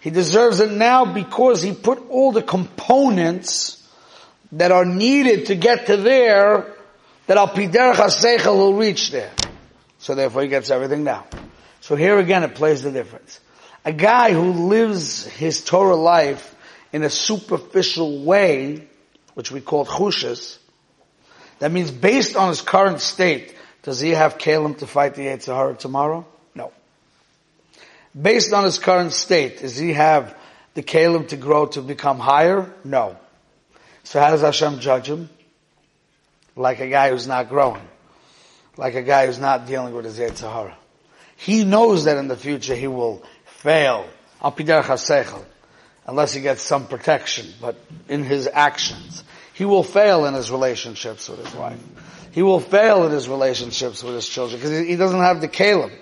He 0.00 0.10
deserves 0.10 0.60
it 0.60 0.70
now 0.70 1.06
because 1.06 1.62
he 1.62 1.72
put 1.72 2.10
all 2.10 2.32
the 2.32 2.42
components 2.42 3.82
that 4.52 4.70
are 4.70 4.84
needed 4.84 5.46
to 5.46 5.54
get 5.54 5.86
to 5.86 5.96
there, 5.96 6.74
that 7.28 7.36
al 7.36 7.48
piderach 7.48 7.94
haseichel 7.94 8.56
will 8.56 8.74
reach 8.74 9.10
there. 9.10 9.30
So 9.98 10.14
therefore 10.14 10.42
he 10.42 10.48
gets 10.48 10.70
everything 10.70 11.04
now. 11.04 11.26
So 11.80 11.94
here 11.94 12.18
again 12.18 12.42
it 12.42 12.54
plays 12.54 12.82
the 12.82 12.90
difference. 12.90 13.38
A 13.84 13.92
guy 13.92 14.32
who 14.32 14.68
lives 14.68 15.26
his 15.26 15.62
Torah 15.62 15.94
life 15.94 16.54
in 16.90 17.02
a 17.02 17.10
superficial 17.10 18.24
way, 18.24 18.88
which 19.34 19.52
we 19.52 19.60
call 19.60 19.84
chushas, 19.84 20.58
that 21.58 21.70
means 21.70 21.90
based 21.90 22.34
on 22.34 22.48
his 22.48 22.62
current 22.62 23.00
state, 23.00 23.54
does 23.82 24.00
he 24.00 24.10
have 24.10 24.38
kalim 24.38 24.78
to 24.78 24.86
fight 24.86 25.14
the 25.14 25.22
Yetzer 25.22 25.54
Hara 25.54 25.74
tomorrow? 25.74 26.26
No. 26.54 26.72
Based 28.20 28.54
on 28.54 28.64
his 28.64 28.78
current 28.78 29.12
state, 29.12 29.60
does 29.60 29.76
he 29.76 29.92
have 29.92 30.34
the 30.72 30.82
kalim 30.82 31.28
to 31.28 31.36
grow 31.36 31.66
to 31.66 31.82
become 31.82 32.18
higher? 32.18 32.72
No. 32.84 33.18
So 34.04 34.18
how 34.18 34.30
does 34.30 34.40
Hashem 34.40 34.80
judge 34.80 35.08
him? 35.08 35.28
Like 36.58 36.80
a 36.80 36.88
guy 36.88 37.10
who's 37.10 37.28
not 37.28 37.48
growing. 37.48 37.86
Like 38.76 38.96
a 38.96 39.02
guy 39.02 39.26
who's 39.26 39.38
not 39.38 39.66
dealing 39.66 39.94
with 39.94 40.04
his 40.04 40.18
Yetzer 40.18 40.74
He 41.36 41.64
knows 41.64 42.04
that 42.04 42.16
in 42.16 42.26
the 42.26 42.36
future 42.36 42.74
he 42.74 42.88
will 42.88 43.22
fail. 43.44 44.08
Unless 44.42 46.34
he 46.34 46.40
gets 46.40 46.62
some 46.62 46.88
protection, 46.88 47.46
but 47.60 47.76
in 48.08 48.24
his 48.24 48.48
actions. 48.52 49.22
He 49.54 49.64
will 49.64 49.84
fail 49.84 50.24
in 50.26 50.34
his 50.34 50.50
relationships 50.50 51.28
with 51.28 51.44
his 51.44 51.54
wife. 51.54 51.80
He 52.32 52.42
will 52.42 52.60
fail 52.60 53.06
in 53.06 53.12
his 53.12 53.28
relationships 53.28 54.02
with 54.02 54.14
his 54.14 54.28
children 54.28 54.60
because 54.60 54.86
he 54.86 54.96
doesn't 54.96 55.20
have 55.20 55.40
the 55.40 55.48
kalim. 55.48 55.92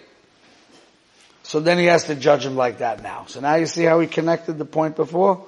So 1.43 1.61
then 1.61 1.79
he 1.79 1.85
has 1.87 2.05
to 2.05 2.15
judge 2.15 2.45
him 2.45 2.57
like 2.57 2.79
that 2.79 3.03
now. 3.03 3.27
So 3.29 3.41
now 3.41 3.57
you 3.57 3.67
see 3.67 3.85
how 3.85 4.01
he 4.01 4.07
connected 4.07 4.57
the 4.59 4.65
point 4.65 4.97
before? 4.97 5.47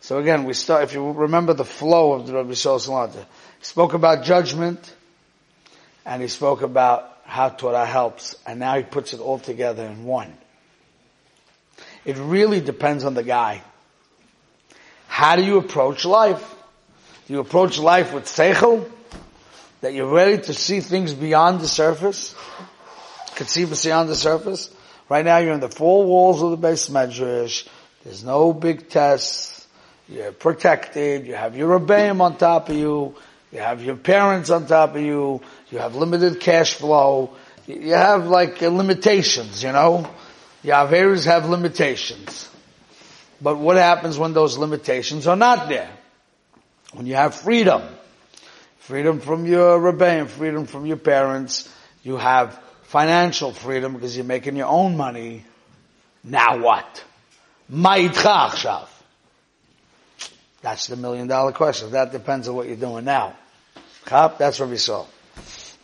So 0.00 0.18
again, 0.18 0.44
we 0.44 0.52
start, 0.52 0.84
if 0.84 0.92
you 0.92 1.12
remember 1.12 1.54
the 1.54 1.64
flow 1.64 2.12
of 2.12 2.26
the 2.26 2.34
Rabbi 2.34 2.50
Shlomo 2.50 3.10
He 3.12 3.18
spoke 3.64 3.94
about 3.94 4.24
judgment, 4.24 4.94
and 6.04 6.20
he 6.20 6.28
spoke 6.28 6.60
about 6.60 7.10
how 7.24 7.48
Torah 7.48 7.86
helps, 7.86 8.36
and 8.46 8.60
now 8.60 8.76
he 8.76 8.82
puts 8.82 9.14
it 9.14 9.20
all 9.20 9.38
together 9.38 9.86
in 9.86 10.04
one. 10.04 10.36
It 12.04 12.18
really 12.18 12.60
depends 12.60 13.04
on 13.04 13.14
the 13.14 13.22
guy. 13.22 13.62
How 15.08 15.36
do 15.36 15.42
you 15.42 15.56
approach 15.56 16.04
life? 16.04 16.54
Do 17.26 17.32
you 17.32 17.40
approach 17.40 17.78
life 17.78 18.12
with 18.12 18.24
seichel? 18.24 18.90
That 19.80 19.94
you're 19.94 20.12
ready 20.12 20.42
to 20.42 20.52
see 20.52 20.80
things 20.80 21.14
beyond 21.14 21.60
the 21.60 21.68
surface? 21.68 22.34
See 23.36 23.64
beyond 23.64 24.10
the 24.10 24.14
surface? 24.14 24.70
Right 25.08 25.24
now 25.24 25.38
you're 25.38 25.54
in 25.54 25.60
the 25.60 25.70
four 25.70 26.04
walls 26.04 26.42
of 26.42 26.50
the 26.50 26.58
beis 26.58 26.90
medrash. 26.90 27.66
There's 28.04 28.22
no 28.22 28.52
big 28.52 28.90
tests. 28.90 29.66
You're 30.06 30.32
protected. 30.32 31.26
You 31.26 31.34
have 31.34 31.56
your 31.56 31.80
rebbeim 31.80 32.20
on 32.20 32.36
top 32.36 32.68
of 32.68 32.76
you. 32.76 33.14
You 33.54 33.60
have 33.60 33.84
your 33.84 33.94
parents 33.94 34.50
on 34.50 34.66
top 34.66 34.96
of 34.96 35.00
you. 35.00 35.40
You 35.70 35.78
have 35.78 35.94
limited 35.94 36.40
cash 36.40 36.74
flow. 36.74 37.36
You 37.68 37.94
have 37.94 38.26
like 38.26 38.60
uh, 38.60 38.68
limitations, 38.68 39.62
you 39.62 39.70
know? 39.70 40.10
Yaveris 40.64 41.24
have 41.26 41.48
limitations. 41.48 42.50
But 43.40 43.58
what 43.58 43.76
happens 43.76 44.18
when 44.18 44.32
those 44.32 44.58
limitations 44.58 45.28
are 45.28 45.36
not 45.36 45.68
there? 45.68 45.88
When 46.94 47.06
you 47.06 47.14
have 47.14 47.36
freedom. 47.36 47.82
Freedom 48.78 49.20
from 49.20 49.46
your 49.46 49.78
rebbeim, 49.78 50.26
freedom 50.26 50.66
from 50.66 50.84
your 50.84 50.96
parents. 50.96 51.72
You 52.02 52.16
have 52.16 52.60
financial 52.82 53.52
freedom 53.52 53.94
because 53.94 54.16
you're 54.16 54.26
making 54.26 54.56
your 54.56 54.66
own 54.66 54.96
money. 54.96 55.44
Now 56.24 56.60
what? 56.60 57.04
That's 60.60 60.88
the 60.88 60.96
million 60.96 61.28
dollar 61.28 61.52
question. 61.52 61.92
That 61.92 62.10
depends 62.10 62.48
on 62.48 62.56
what 62.56 62.66
you're 62.66 62.76
doing 62.76 63.04
now. 63.04 63.36
That's 64.06 64.60
what 64.60 64.68
we 64.68 64.76
saw. 64.76 65.06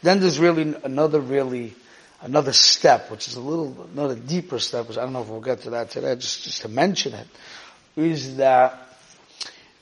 Then 0.03 0.21
there's 0.21 0.39
really 0.39 0.75
another 0.83 1.21
really, 1.21 1.75
another 2.23 2.53
step, 2.53 3.11
which 3.11 3.29
is 3.29 3.37
a 3.37 3.41
little, 3.41 3.89
another 3.93 4.15
deeper 4.15 4.59
step, 4.59 4.89
which 4.89 4.99
I 4.99 5.03
don't 5.03 5.13
know 5.13 5.23
if 5.23 5.29
we'll 5.29 5.41
get 5.41 5.63
to 5.63 5.71
that 5.71 5.91
today, 5.91 6.15
just, 6.15 6.45
just 6.45 6.63
to 6.63 6.69
mention 6.69 7.15
it, 7.15 7.27
is 7.97 8.37
that 8.37 8.87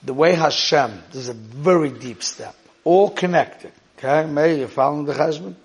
the 0.02 0.14
way 0.14 0.34
Hashem, 0.34 1.02
there's 1.12 1.28
a 1.28 1.34
very 1.34 1.90
deep 1.90 2.22
step, 2.22 2.54
all 2.84 3.10
connected. 3.10 3.72
Okay? 3.98 4.28
May 4.28 4.60
you 4.60 4.68
following 4.68 5.04
the 5.04 5.14
husband? 5.14 5.56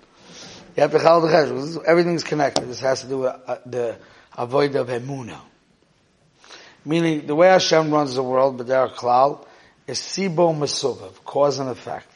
You 0.76 0.82
have 0.82 0.90
to 0.90 0.98
chal 0.98 1.20
the 1.20 1.82
Everything's 1.86 2.24
connected. 2.24 2.68
This 2.68 2.80
has 2.80 3.02
to 3.02 3.08
do 3.08 3.18
with 3.18 3.36
uh, 3.46 3.58
the 3.64 3.96
avoid 4.36 4.74
of 4.74 4.88
emuna. 4.88 5.38
Meaning, 6.84 7.26
the 7.26 7.34
way 7.34 7.48
Hashem 7.48 7.92
runs 7.92 8.14
the 8.14 8.22
world, 8.22 8.58
B'der 8.58 8.92
Klal, 8.92 9.46
is 9.86 10.00
sibo 10.00 10.54
mesuvav, 10.54 11.24
cause 11.24 11.60
and 11.60 11.70
effect. 11.70 12.13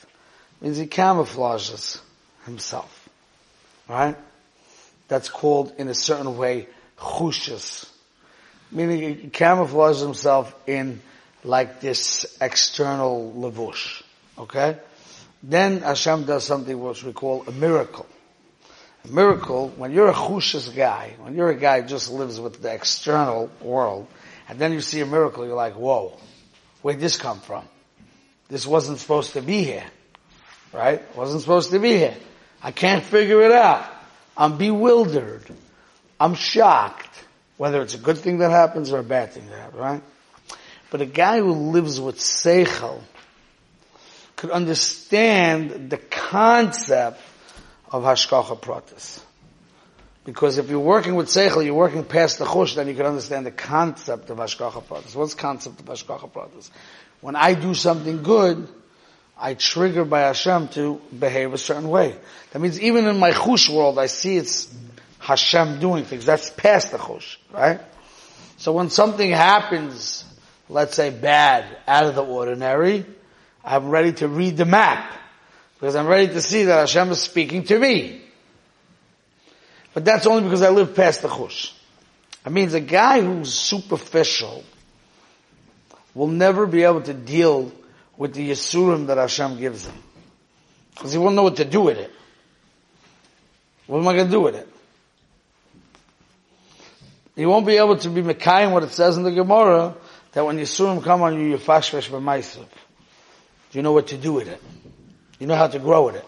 Means 0.61 0.77
he 0.77 0.87
camouflages 0.87 2.00
himself. 2.45 3.09
Right? 3.88 4.17
That's 5.09 5.29
called, 5.31 5.73
in 5.79 5.88
a 5.88 5.95
certain 5.95 6.37
way, 6.37 6.69
chushas. 6.99 7.88
Meaning 8.71 9.19
he 9.19 9.29
camouflages 9.29 10.03
himself 10.03 10.55
in 10.67 11.00
like 11.45 11.81
this 11.81 12.37
external 12.41 13.33
lavush. 13.37 14.03
Okay? 14.37 14.77
Then 15.43 15.81
Hashem 15.81 16.25
does 16.25 16.45
something 16.45 16.79
which 16.79 17.05
we 17.05 17.12
call 17.12 17.45
a 17.47 17.53
miracle 17.53 18.07
A 19.05 19.09
miracle, 19.09 19.69
when 19.77 19.93
you're 19.93 20.09
a 20.09 20.15
chushas 20.15 20.75
guy, 20.75 21.15
when 21.21 21.37
you're 21.37 21.50
a 21.50 21.55
guy 21.55 21.81
who 21.81 21.88
just 21.88 22.11
lives 22.11 22.41
with 22.41 22.61
the 22.61 22.73
external 22.73 23.50
world, 23.62 24.09
and 24.49 24.59
then 24.59 24.73
you 24.73 24.81
see 24.81 25.00
a 25.00 25.07
miracle, 25.07 25.47
you're 25.47 25.55
like, 25.55 25.75
whoa, 25.75 26.19
where'd 26.83 27.00
this 27.00 27.17
come 27.17 27.41
from? 27.41 27.65
This 28.49 28.67
wasn't 28.67 28.99
supposed 28.99 29.35
to 29.35 29.43
be 29.43 29.62
here. 29.62 29.85
Right? 30.73 31.17
Wasn't 31.17 31.41
supposed 31.41 31.71
to 31.71 31.79
be 31.79 31.93
here. 31.93 32.17
I 32.63 32.73
can't 32.73 33.05
figure 33.05 33.43
it 33.43 33.53
out. 33.53 33.87
I'm 34.37 34.59
bewildered. 34.59 35.45
I'm 36.21 36.35
shocked. 36.35 37.25
Whether 37.57 37.83
it's 37.83 37.95
a 37.95 37.99
good 37.99 38.19
thing 38.19 38.39
that 38.39 38.51
happens 38.51 38.93
or 38.93 38.99
a 38.99 39.05
bad 39.05 39.33
thing 39.33 39.49
that 39.49 39.59
happens, 39.59 39.81
right? 39.81 40.03
But 40.91 41.01
a 41.01 41.07
guy 41.07 41.39
who 41.39 41.53
lives 41.53 42.01
with 42.01 42.19
seichel 42.19 43.01
could 44.37 44.51
understand 44.51 45.91
the 45.91 45.97
concept 45.99 47.21
of 47.91 48.05
Hashgacha 48.05 48.61
Pratis. 48.61 49.21
Because 50.25 50.59
if 50.59 50.69
you're 50.69 50.79
working 50.79 51.15
with 51.15 51.29
Seichel, 51.29 51.65
you're 51.65 51.75
working 51.75 52.05
past 52.05 52.39
the 52.39 52.45
Chush, 52.45 52.75
then 52.75 52.87
you 52.87 52.95
can 52.95 53.07
understand 53.07 53.47
the 53.47 53.51
concept 53.51 54.29
of 54.31 54.37
Hashgacha 54.37 54.85
Pratis. 54.85 55.17
What's 55.17 55.35
the 55.35 55.41
concept 55.41 55.81
of 55.81 55.87
Hashgacha 55.87 56.31
Pratis? 56.31 56.71
When 57.21 57.35
I 57.35 57.55
do 57.55 57.75
something 57.75 58.23
good, 58.23 58.69
I 59.38 59.54
trigger 59.54 60.04
by 60.04 60.21
Hashem 60.21 60.68
to 60.68 61.00
behave 61.16 61.52
a 61.52 61.59
certain 61.59 61.88
way. 61.88 62.16
That 62.50 62.59
means 62.59 62.80
even 62.80 63.07
in 63.07 63.18
my 63.18 63.30
Chush 63.30 63.73
world, 63.73 63.99
I 63.99 64.07
see 64.07 64.37
it's 64.37 64.73
Hashem 65.21 65.78
doing 65.78 66.04
things. 66.04 66.25
That's 66.25 66.50
past 66.50 66.90
the 66.90 66.99
Chush, 66.99 67.37
right? 67.52 67.80
So 68.57 68.73
when 68.73 68.90
something 68.90 69.30
happens, 69.30 70.25
let's 70.68 70.97
say 70.97 71.11
bad, 71.11 71.64
out 71.87 72.07
of 72.07 72.16
the 72.16 72.25
ordinary, 72.25 73.07
I'm 73.64 73.90
ready 73.90 74.12
to 74.14 74.28
read 74.28 74.57
the 74.57 74.64
map. 74.64 75.12
Because 75.78 75.95
I'm 75.95 76.09
ready 76.09 76.26
to 76.28 76.42
see 76.42 76.64
that 76.64 76.80
Hashem 76.80 77.11
is 77.12 77.21
speaking 77.21 77.62
to 77.64 77.78
me. 77.78 78.21
But 79.95 80.04
that's 80.04 80.26
only 80.26 80.42
because 80.42 80.62
I 80.62 80.71
live 80.71 80.97
past 80.97 81.23
the 81.23 81.28
chush. 81.28 81.73
It 82.45 82.50
means 82.50 82.75
a 82.75 82.80
guy 82.80 83.21
who's 83.21 83.54
superficial 83.54 84.64
will 86.14 86.26
never 86.26 86.66
be 86.66 86.83
able 86.83 87.02
to 87.02 87.14
deal 87.14 87.73
with 88.19 88.35
the 88.35 88.51
Yisurim 88.51 89.07
that 89.07 89.17
Hashem 89.17 89.59
gives 89.59 89.87
him. 89.87 89.95
Because 90.95 91.13
he 91.13 91.19
won't 91.19 91.37
know 91.37 91.45
what 91.45 91.57
to 91.57 91.65
do 91.65 91.81
with 91.81 91.97
it. 91.97 92.11
What 93.87 94.01
am 94.01 94.09
I 94.09 94.15
going 94.15 94.27
to 94.27 94.31
do 94.31 94.41
with 94.41 94.57
it? 94.57 94.69
You 97.37 97.49
won't 97.49 97.65
be 97.65 97.77
able 97.77 97.97
to 97.97 98.11
be 98.11 98.21
Mekayim 98.21 98.73
what 98.73 98.83
it 98.83 98.91
says 98.91 99.17
in 99.17 99.23
the 99.23 99.31
Gemara 99.31 99.95
that 100.33 100.45
when 100.45 100.59
Yisurim 100.59 101.03
come 101.03 101.23
on 101.23 101.41
you, 101.41 101.47
you 101.47 101.57
fashvesh 101.57 102.11
b'maisiv. 102.11 102.67
You 103.73 103.83
know 103.83 103.93
what 103.93 104.09
to 104.09 104.19
do 104.19 104.33
with 104.33 104.49
it. 104.49 104.61
You 105.39 105.47
know 105.47 105.55
how 105.55 105.69
to 105.69 105.79
grow 105.79 106.07
with 106.07 106.17
it. 106.17 106.25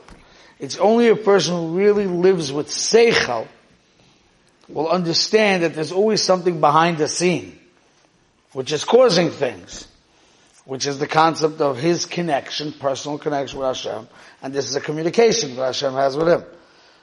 It's 0.60 0.78
only 0.78 1.08
a 1.08 1.16
person 1.16 1.54
who 1.54 1.76
really 1.76 2.06
lives 2.06 2.52
with 2.52 2.68
seichel 2.68 3.48
will 4.68 4.88
understand 4.88 5.64
that 5.64 5.74
there's 5.74 5.90
always 5.90 6.22
something 6.22 6.60
behind 6.60 6.98
the 6.98 7.08
scene, 7.08 7.58
which 8.52 8.70
is 8.70 8.84
causing 8.84 9.30
things, 9.30 9.88
which 10.64 10.86
is 10.86 10.98
the 10.98 11.06
concept 11.06 11.60
of 11.60 11.78
his 11.78 12.06
connection, 12.06 12.72
personal 12.72 13.18
connection 13.18 13.58
with 13.58 13.68
Hashem, 13.68 14.08
and 14.42 14.52
this 14.52 14.68
is 14.68 14.76
a 14.76 14.80
communication 14.80 15.56
that 15.56 15.66
Hashem 15.66 15.94
has 15.94 16.16
with 16.16 16.28
him. 16.28 16.44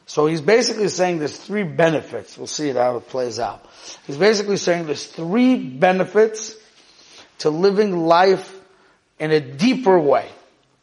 So 0.05 0.25
he's 0.25 0.41
basically 0.41 0.87
saying 0.87 1.19
there's 1.19 1.37
three 1.37 1.63
benefits. 1.63 2.37
We'll 2.37 2.47
see 2.47 2.69
it 2.69 2.77
how 2.77 2.95
it 2.97 3.07
plays 3.09 3.39
out. 3.39 3.65
He's 4.05 4.17
basically 4.17 4.57
saying 4.57 4.85
there's 4.85 5.05
three 5.05 5.57
benefits 5.57 6.55
to 7.39 7.49
living 7.49 8.05
life 8.05 8.57
in 9.19 9.31
a 9.31 9.39
deeper 9.39 9.99
way, 9.99 10.29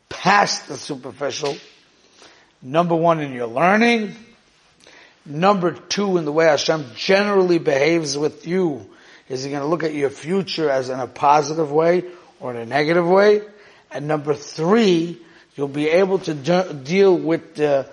past 0.08 0.68
the 0.68 0.76
superficial. 0.76 1.56
Number 2.60 2.94
one, 2.94 3.20
in 3.20 3.32
your 3.32 3.46
learning. 3.46 4.14
Number 5.24 5.72
two, 5.72 6.18
in 6.18 6.26
the 6.26 6.32
way 6.32 6.46
Hashem 6.46 6.84
generally 6.94 7.58
behaves 7.58 8.18
with 8.18 8.46
you. 8.46 8.90
Is 9.28 9.42
he 9.42 9.50
going 9.50 9.62
to 9.62 9.68
look 9.68 9.84
at 9.84 9.94
your 9.94 10.10
future 10.10 10.68
as 10.68 10.90
in 10.90 11.00
a 11.00 11.06
positive 11.06 11.72
way 11.72 12.04
or 12.44 12.50
in 12.50 12.58
a 12.58 12.66
negative 12.66 13.08
way? 13.08 13.40
And 13.90 14.06
number 14.06 14.34
three, 14.34 15.18
you'll 15.56 15.66
be 15.66 15.88
able 15.88 16.18
to 16.18 16.34
de- 16.34 16.74
deal 16.74 17.16
with 17.16 17.54
the 17.54 17.88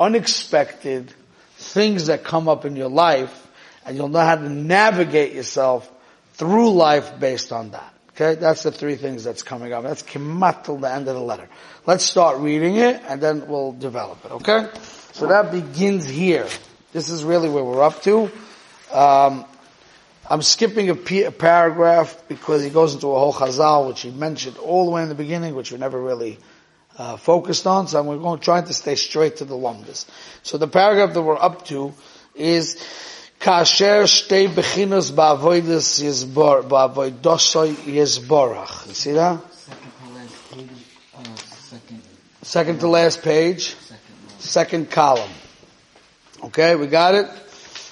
unexpected 0.00 1.12
things 1.56 2.06
that 2.06 2.24
come 2.24 2.48
up 2.48 2.64
in 2.64 2.76
your 2.76 2.88
life 2.88 3.48
and 3.84 3.96
you'll 3.98 4.08
know 4.08 4.20
how 4.20 4.36
to 4.36 4.48
navigate 4.48 5.34
yourself 5.34 5.90
through 6.32 6.70
life 6.72 7.20
based 7.20 7.52
on 7.52 7.72
that. 7.72 7.92
Okay, 8.10 8.40
that's 8.40 8.62
the 8.62 8.72
three 8.72 8.96
things 8.96 9.22
that's 9.22 9.42
coming 9.42 9.74
up. 9.74 9.82
That's 9.82 10.02
kimat 10.02 10.64
till 10.64 10.78
the 10.78 10.90
end 10.90 11.06
of 11.08 11.14
the 11.14 11.20
letter. 11.20 11.48
Let's 11.86 12.04
start 12.04 12.38
reading 12.38 12.76
it 12.76 13.02
and 13.06 13.20
then 13.20 13.48
we'll 13.48 13.72
develop 13.72 14.24
it, 14.24 14.30
okay? 14.32 14.70
So 15.12 15.26
that 15.26 15.52
begins 15.52 16.08
here. 16.08 16.46
This 16.94 17.10
is 17.10 17.22
really 17.22 17.50
where 17.50 17.64
we're 17.64 17.82
up 17.82 18.00
to. 18.02 18.30
Um, 18.92 19.44
I'm 20.30 20.42
skipping 20.42 20.88
a, 20.90 20.94
paragraph 20.94 22.22
because 22.28 22.62
he 22.62 22.70
goes 22.70 22.94
into 22.94 23.08
a 23.08 23.18
whole 23.18 23.32
chazal, 23.32 23.88
which 23.88 24.02
he 24.02 24.10
mentioned 24.12 24.58
all 24.58 24.84
the 24.84 24.92
way 24.92 25.02
in 25.02 25.08
the 25.08 25.16
beginning, 25.16 25.56
which 25.56 25.72
we 25.72 25.78
never 25.78 26.00
really 26.00 26.38
uh, 26.96 27.16
focused 27.16 27.66
on. 27.66 27.88
So 27.88 27.98
I'm 27.98 28.06
going 28.06 28.38
to 28.38 28.44
try 28.44 28.60
to 28.60 28.72
stay 28.72 28.94
straight 28.94 29.38
to 29.38 29.44
the 29.44 29.56
longest. 29.56 30.08
So 30.44 30.56
the 30.56 30.68
paragraph 30.68 31.14
that 31.14 31.22
we're 31.22 31.36
up 31.36 31.64
to 31.66 31.92
is 32.36 32.76
kasher 33.40 34.04
shtei 34.04 34.46
bechinos 34.46 35.10
ba'avoidus 35.10 36.00
yizbor 36.00 36.62
ba'avoidosoi 36.62 37.74
yizborach. 37.74 38.86
You 38.86 38.94
see 38.94 39.12
that? 39.12 39.40
Second 39.52 39.90
to 39.98 40.08
last 40.14 40.40
page, 40.52 41.38
second, 41.58 42.02
Second 42.42 42.80
to 42.80 42.88
last 42.88 43.22
page, 43.22 43.74
second 43.74 43.98
last. 44.28 44.40
second 44.42 44.90
column. 44.92 45.30
Okay, 46.44 46.76
we 46.76 46.86
got 46.86 47.16
it? 47.16 47.26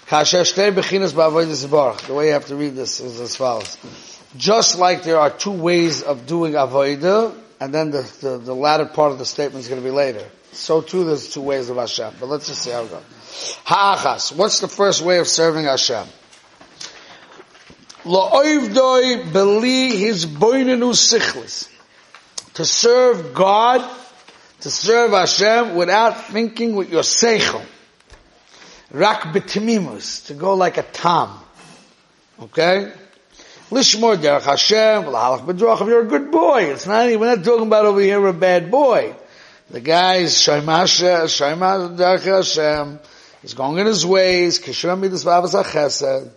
The 0.09 2.07
way 2.11 2.27
you 2.27 2.33
have 2.33 2.47
to 2.47 2.57
read 2.57 2.75
this 2.75 3.01
is 3.01 3.21
as 3.21 3.37
follows. 3.37 3.77
Just 4.39 4.79
like 4.79 5.03
there 5.03 5.19
are 5.19 5.29
two 5.29 5.51
ways 5.53 6.03
of 6.03 6.27
doing 6.27 6.55
avodah, 6.55 7.35
and 7.61 7.75
then 7.75 7.91
the, 7.91 8.11
the, 8.23 8.39
the 8.39 8.55
latter 8.55 8.87
part 8.87 9.13
of 9.13 9.19
the 9.19 9.27
statement 9.27 9.65
is 9.65 9.69
going 9.69 9.83
to 9.83 9.85
be 9.87 9.91
later. 9.91 10.25
So 10.53 10.81
too 10.81 11.05
there's 11.05 11.29
two 11.35 11.43
ways 11.43 11.69
of 11.69 11.77
Hashem. 11.77 12.15
But 12.21 12.31
let's 12.31 12.47
just 12.47 12.63
see 12.63 12.71
how 12.71 12.85
it 12.85 12.91
goes. 12.91 13.03
Ha'achas. 13.65 14.35
What's 14.35 14.61
the 14.61 14.69
first 14.69 15.03
way 15.03 15.19
of 15.19 15.29
serving 15.29 15.67
Hashem? 15.67 16.07
La'oivdoi 18.05 19.31
beli 19.31 19.95
his 19.95 20.25
boinenu 20.25 20.95
sichlis. 20.95 21.69
To 22.55 22.65
serve 22.65 23.35
God, 23.35 23.87
to 24.61 24.71
serve 24.71 25.11
Hashem 25.11 25.75
without 25.75 26.25
thinking 26.29 26.77
with 26.77 26.91
your 26.91 27.03
seichel. 27.03 27.63
Rak 28.91 29.23
betimimus. 29.35 30.27
To 30.27 30.35
go 30.35 30.55
like 30.55 30.79
a 30.79 30.83
tom. 30.83 31.39
Okay? 32.41 32.93
Lishmor 33.71 34.17
derech 34.17 34.45
Hashem, 34.45 35.05
v'lahalach 35.05 35.45
b'drochav, 35.45 35.87
you're 35.89 36.03
a 36.03 36.07
good 36.07 36.31
boy. 36.31 36.65
It's 36.65 36.87
not, 36.87 37.07
we're 37.07 37.37
not 37.37 37.45
talking 37.45 37.67
about 37.67 37.85
over 37.85 38.01
here 38.01 38.27
a 38.27 38.33
bad 38.33 38.71
boy. 38.71 39.15
The 39.71 39.81
guy 39.81 40.17
is 40.17 40.33
shaymash, 40.35 41.03
shaymash 41.27 41.99
derech 41.99 42.25
Hashem. 42.25 43.01
He's 43.43 43.53
going 43.53 43.79
in 43.79 43.87
his 43.87 44.07
ways, 44.07 44.59
kishem 44.59 45.01
midas 45.01 45.25
v'avas. 45.25 46.31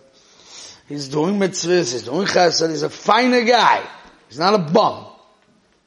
He's 0.88 1.08
doing 1.08 1.38
mitzvahs, 1.38 1.92
he's 1.92 2.02
doing 2.02 2.26
chesed, 2.26 2.68
he's 2.68 2.82
a 2.82 2.90
finer 2.90 3.44
guy. 3.44 3.82
He's 4.28 4.38
not 4.38 4.54
a 4.54 4.58
bum. 4.58 5.06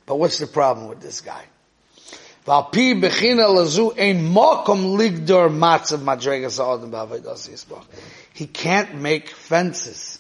But 0.07 0.15
what's 0.15 0.39
the 0.39 0.47
problem 0.47 0.87
with 0.87 1.01
this 1.01 1.21
guy? 1.21 1.43
V'alpi 2.45 2.99
bechina 3.01 3.47
lazu 3.47 3.91
ein 3.97 4.31
ligdor 4.97 5.49
matzav 5.49 6.01
madregas 6.01 6.59
yisbach. 7.49 7.83
He 8.33 8.45
can't 8.45 8.95
make 8.95 9.29
fences 9.29 10.19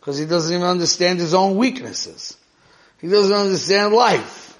because 0.00 0.16
he 0.16 0.24
doesn't 0.24 0.54
even 0.54 0.66
understand 0.66 1.18
his 1.18 1.34
own 1.34 1.56
weaknesses. 1.56 2.36
He 3.00 3.08
doesn't 3.08 3.36
understand 3.36 3.92
life. 3.92 4.58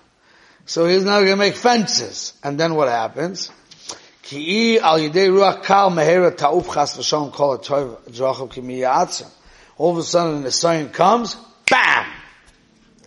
So 0.66 0.87
he's 0.87 1.05
not 1.05 1.21
going 1.21 1.31
to 1.31 1.37
make 1.37 1.55
fences. 1.55 2.35
And 2.42 2.61
then 2.61 2.75
what 2.75 2.88
happens? 2.88 3.51
Ki 4.23 4.79
al 4.79 4.99
yidei 4.99 5.31
ruach 5.31 5.62
kal 5.62 5.90
mehera 5.90 6.37
ta'uf 6.37 6.75
chas 6.75 7.11
kol 7.35 7.57
ki. 8.49 8.85
All 9.79 9.90
of 9.92 9.97
a 9.97 10.03
sudden 10.03 10.42
the 10.42 10.51
sign 10.51 10.90
comes, 10.90 11.37
bam! 11.71 12.05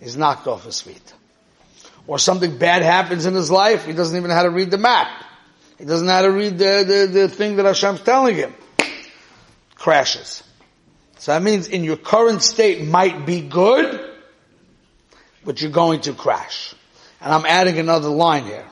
He's 0.02 0.18
knocked 0.18 0.48
off 0.48 0.66
his 0.66 0.82
feet. 0.82 1.14
Or 2.08 2.20
something 2.20 2.58
bad 2.58 2.82
happens 2.82 3.26
in 3.26 3.34
his 3.34 3.52
life, 3.52 3.86
he 3.86 3.94
doesn't 3.94 4.16
even 4.16 4.30
know 4.30 4.36
how 4.36 4.44
to 4.44 4.50
read 4.50 4.72
the 4.72 4.78
map. 4.78 5.08
He 5.78 5.86
doesn't 5.86 6.06
know 6.06 6.14
how 6.14 6.22
to 6.24 6.32
read 6.32 6.58
the, 6.58 6.84
the, 6.86 7.20
the 7.20 7.30
thing 7.30 7.56
that 7.56 7.66
Hashem's 7.66 8.02
telling 8.02 8.36
him. 8.36 8.54
Crashes. 9.76 10.44
So 11.18 11.32
that 11.32 11.44
means 11.44 11.68
in 11.68 11.84
your 11.84 11.98
current 11.98 12.42
state 12.42 12.84
might 12.84 13.26
be 13.26 13.42
good, 13.42 14.00
but 15.46 15.62
you're 15.62 15.72
going 15.72 16.02
to 16.02 16.14
crash. 16.14 16.74
And 17.20 17.32
I'm 17.34 17.46
adding 17.46 17.78
another 17.78 18.10
line 18.10 18.46
here, 18.46 18.66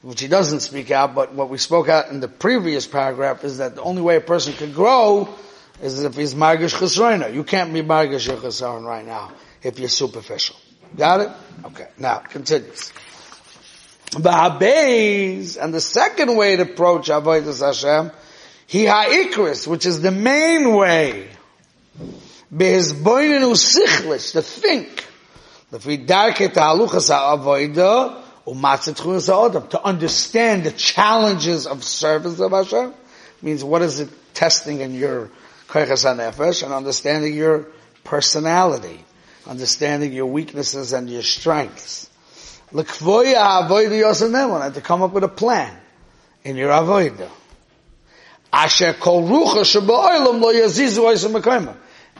which 0.00 0.20
he 0.20 0.28
doesn't 0.28 0.60
speak 0.60 0.90
out, 0.90 1.14
but 1.14 1.34
what 1.34 1.50
we 1.50 1.58
spoke 1.58 1.88
out 1.88 2.08
in 2.08 2.20
the 2.20 2.28
previous 2.28 2.86
paragraph 2.86 3.44
is 3.44 3.58
that 3.58 3.74
the 3.74 3.82
only 3.82 4.00
way 4.00 4.16
a 4.16 4.22
person 4.22 4.54
can 4.54 4.72
grow 4.72 5.28
is 5.82 6.02
if 6.02 6.14
he's 6.14 6.34
margish 6.34 6.74
chesroina. 6.74 7.32
You 7.32 7.44
can't 7.44 7.72
be 7.72 7.82
margish 7.82 8.28
chesron 8.28 8.84
right 8.84 9.04
now 9.04 9.32
if 9.62 9.78
you're 9.78 9.88
superficial. 9.88 10.56
Got 10.96 11.20
it? 11.20 11.30
Okay. 11.66 11.88
Now, 11.98 12.18
continues. 12.18 12.92
Ba'abeis, 14.10 15.56
and 15.60 15.74
the 15.74 15.80
second 15.80 16.36
way 16.36 16.56
to 16.56 16.62
approach 16.62 17.08
Avodah 17.08 17.60
Hashem, 17.60 18.12
he 18.66 18.84
ha'ikris, 18.84 19.66
which 19.66 19.86
is 19.86 20.00
the 20.00 20.12
main 20.12 20.74
way 20.74 21.28
Behizboinen 22.54 23.40
usichlish, 23.40 24.32
to 24.32 24.42
think. 24.42 25.06
To 25.70 25.78
understand 29.84 30.64
the 30.64 30.70
challenges 30.70 31.66
of 31.66 31.82
service 31.82 32.38
of 32.38 32.52
Hashem 32.52 32.94
means 33.42 33.64
what 33.64 33.82
is 33.82 34.00
it 34.00 34.08
testing 34.34 34.80
in 34.80 34.94
your 34.94 35.30
nefesh 35.68 36.62
and 36.62 36.72
understanding 36.72 37.34
your 37.34 37.66
personality, 38.04 39.04
understanding 39.46 40.12
your 40.12 40.26
weaknesses 40.26 40.92
and 40.92 41.08
your 41.08 41.22
strengths. 41.22 42.10
And 42.72 44.74
to 44.74 44.80
come 44.80 45.02
up 45.02 45.12
with 45.12 45.24
a 45.24 45.28
plan 45.28 45.76
in 46.44 46.56
your 46.56 46.70
avoida, 46.70 47.28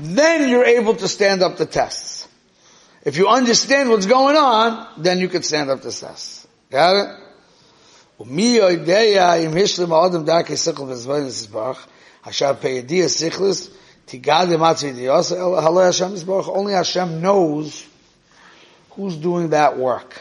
Then 0.01 0.49
you're 0.49 0.65
able 0.65 0.97
to 0.97 1.07
stand 1.07 1.43
up 1.43 1.57
the 1.57 1.67
tests. 1.67 2.27
If 3.05 3.17
you 3.17 3.29
understand 3.29 3.91
what's 3.91 4.07
going 4.07 4.37
on, 4.37 4.89
then 4.99 5.21
you 5.21 5.29
can 5.29 5.43
stand 5.43 5.71
up 5.71 5.83
the 5.83 5.93
tests. 5.93 6.47
Got 6.71 6.97
it? 6.97 7.09
Only 14.13 14.59
Hashem 16.73 17.21
knows 17.21 17.87
who's 18.91 19.17
doing 19.17 19.51
that 19.51 19.79
work. 19.79 20.21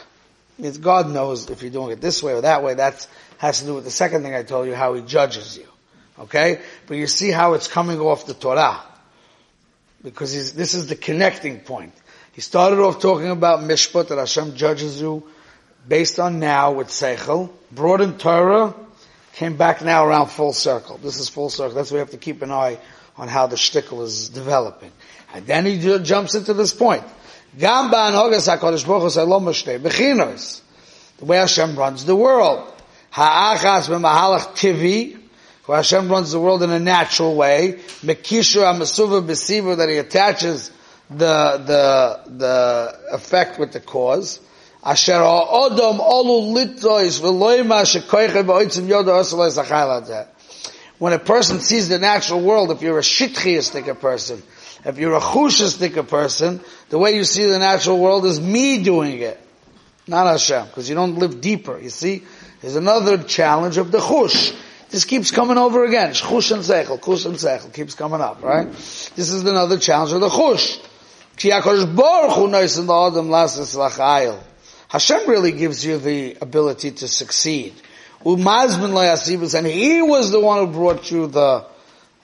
It's 0.58 0.78
God 0.78 1.10
knows 1.10 1.50
if 1.50 1.62
you're 1.62 1.70
doing 1.70 1.92
it 1.92 2.00
this 2.00 2.22
way 2.22 2.32
or 2.32 2.42
that 2.42 2.62
way. 2.62 2.74
That 2.74 3.06
has 3.38 3.60
to 3.60 3.66
do 3.66 3.74
with 3.74 3.84
the 3.84 3.90
second 3.90 4.22
thing 4.22 4.34
I 4.34 4.42
told 4.42 4.66
you, 4.66 4.74
how 4.74 4.94
He 4.94 5.02
judges 5.02 5.58
you. 5.58 5.66
Okay? 6.18 6.60
But 6.86 6.96
you 6.96 7.06
see 7.06 7.30
how 7.30 7.54
it's 7.54 7.68
coming 7.68 8.00
off 8.00 8.26
the 8.26 8.34
Torah. 8.34 8.80
Because 10.02 10.52
this 10.52 10.74
is 10.74 10.86
the 10.86 10.96
connecting 10.96 11.60
point. 11.60 11.94
He 12.32 12.40
started 12.40 12.78
off 12.78 13.00
talking 13.00 13.30
about 13.30 13.60
Mishpat, 13.60 14.08
that 14.08 14.18
Hashem 14.18 14.54
judges 14.54 15.00
you 15.00 15.24
based 15.86 16.18
on 16.18 16.40
now 16.40 16.72
with 16.72 16.88
Seichel, 16.88 17.50
brought 17.70 18.00
in 18.00 18.18
Torah, 18.18 18.74
came 19.34 19.56
back 19.56 19.82
now 19.82 20.06
around 20.06 20.28
full 20.28 20.52
circle. 20.52 20.98
This 20.98 21.18
is 21.18 21.28
full 21.28 21.50
circle. 21.50 21.74
That's 21.74 21.90
why 21.90 21.96
we 21.96 22.00
have 22.00 22.10
to 22.10 22.16
keep 22.16 22.42
an 22.42 22.50
eye 22.50 22.78
on 23.16 23.28
how 23.28 23.46
the 23.46 23.56
shtickle 23.56 24.02
is 24.02 24.28
developing. 24.28 24.90
And 25.32 25.46
then 25.46 25.66
he 25.66 25.98
jumps 26.00 26.34
into 26.34 26.54
this 26.54 26.74
point. 26.74 27.04
The 27.56 27.70
way 31.20 31.36
Hashem 31.36 31.76
runs 31.76 32.04
the 32.04 32.16
world. 32.16 32.72
Ha'achas 33.10 33.88
tivi. 34.56 35.20
Hashem 35.66 36.08
runs 36.08 36.32
the 36.32 36.40
world 36.40 36.62
in 36.62 36.70
a 36.70 36.80
natural 36.80 37.36
way. 37.36 37.80
That 38.02 38.26
he 39.88 39.98
attaches 39.98 40.70
the, 41.10 41.62
the, 41.66 42.20
the 42.30 42.98
effect 43.12 43.58
with 43.58 43.72
the 43.72 43.80
cause. 43.80 44.40
Asher 44.84 45.18
ha'odom 45.18 45.98
olu 45.98 46.54
litrois 46.54 47.20
v'loima 47.20 47.84
shekoiche 47.84 48.44
ba'oitzim 48.44 48.86
yoda 48.86 49.14
osalai 49.20 49.50
zachai 49.50 50.26
When 50.98 51.12
a 51.12 51.18
person 51.18 51.60
sees 51.60 51.88
the 51.88 51.98
natural 51.98 52.40
world, 52.40 52.70
if 52.70 52.82
you're 52.82 52.98
a 52.98 53.02
shitchiistic 53.02 54.00
person, 54.00 54.42
if 54.84 54.98
you're 54.98 55.14
a 55.14 55.20
chushistic 55.20 56.08
person, 56.08 56.60
the 56.90 56.98
way 56.98 57.16
you 57.16 57.24
see 57.24 57.46
the 57.46 57.58
natural 57.58 57.98
world 57.98 58.26
is 58.26 58.40
me 58.40 58.82
doing 58.82 59.18
it. 59.20 59.40
Not 60.06 60.26
Hashem, 60.26 60.66
because 60.66 60.88
you 60.88 60.94
don't 60.94 61.16
live 61.16 61.40
deeper. 61.40 61.78
You 61.80 61.90
see, 61.90 62.22
there's 62.60 62.76
another 62.76 63.22
challenge 63.22 63.78
of 63.78 63.90
the 63.90 63.98
chush. 63.98 64.54
This 64.90 65.04
keeps 65.04 65.30
coming 65.30 65.58
over 65.58 65.84
again. 65.84 66.10
Chush 66.10 66.52
and 66.52 66.62
seichel, 66.62 67.00
chush 67.00 67.26
and 67.26 67.34
seichel 67.36 67.72
keeps 67.72 67.94
coming 67.94 68.20
up, 68.20 68.42
right? 68.42 68.70
This 68.70 69.30
is 69.30 69.42
another 69.42 69.78
challenge 69.78 70.12
of 70.12 70.20
the 70.20 70.28
chush. 70.28 70.80
Hashem 74.88 75.28
really 75.28 75.52
gives 75.52 75.84
you 75.84 75.98
the 75.98 76.36
ability 76.40 76.90
to 76.92 77.08
succeed. 77.08 77.74
And 78.24 79.66
he 79.66 80.02
was 80.02 80.30
the 80.30 80.40
one 80.40 80.66
who 80.66 80.72
brought 80.72 81.10
you 81.10 81.26
the 81.26 81.66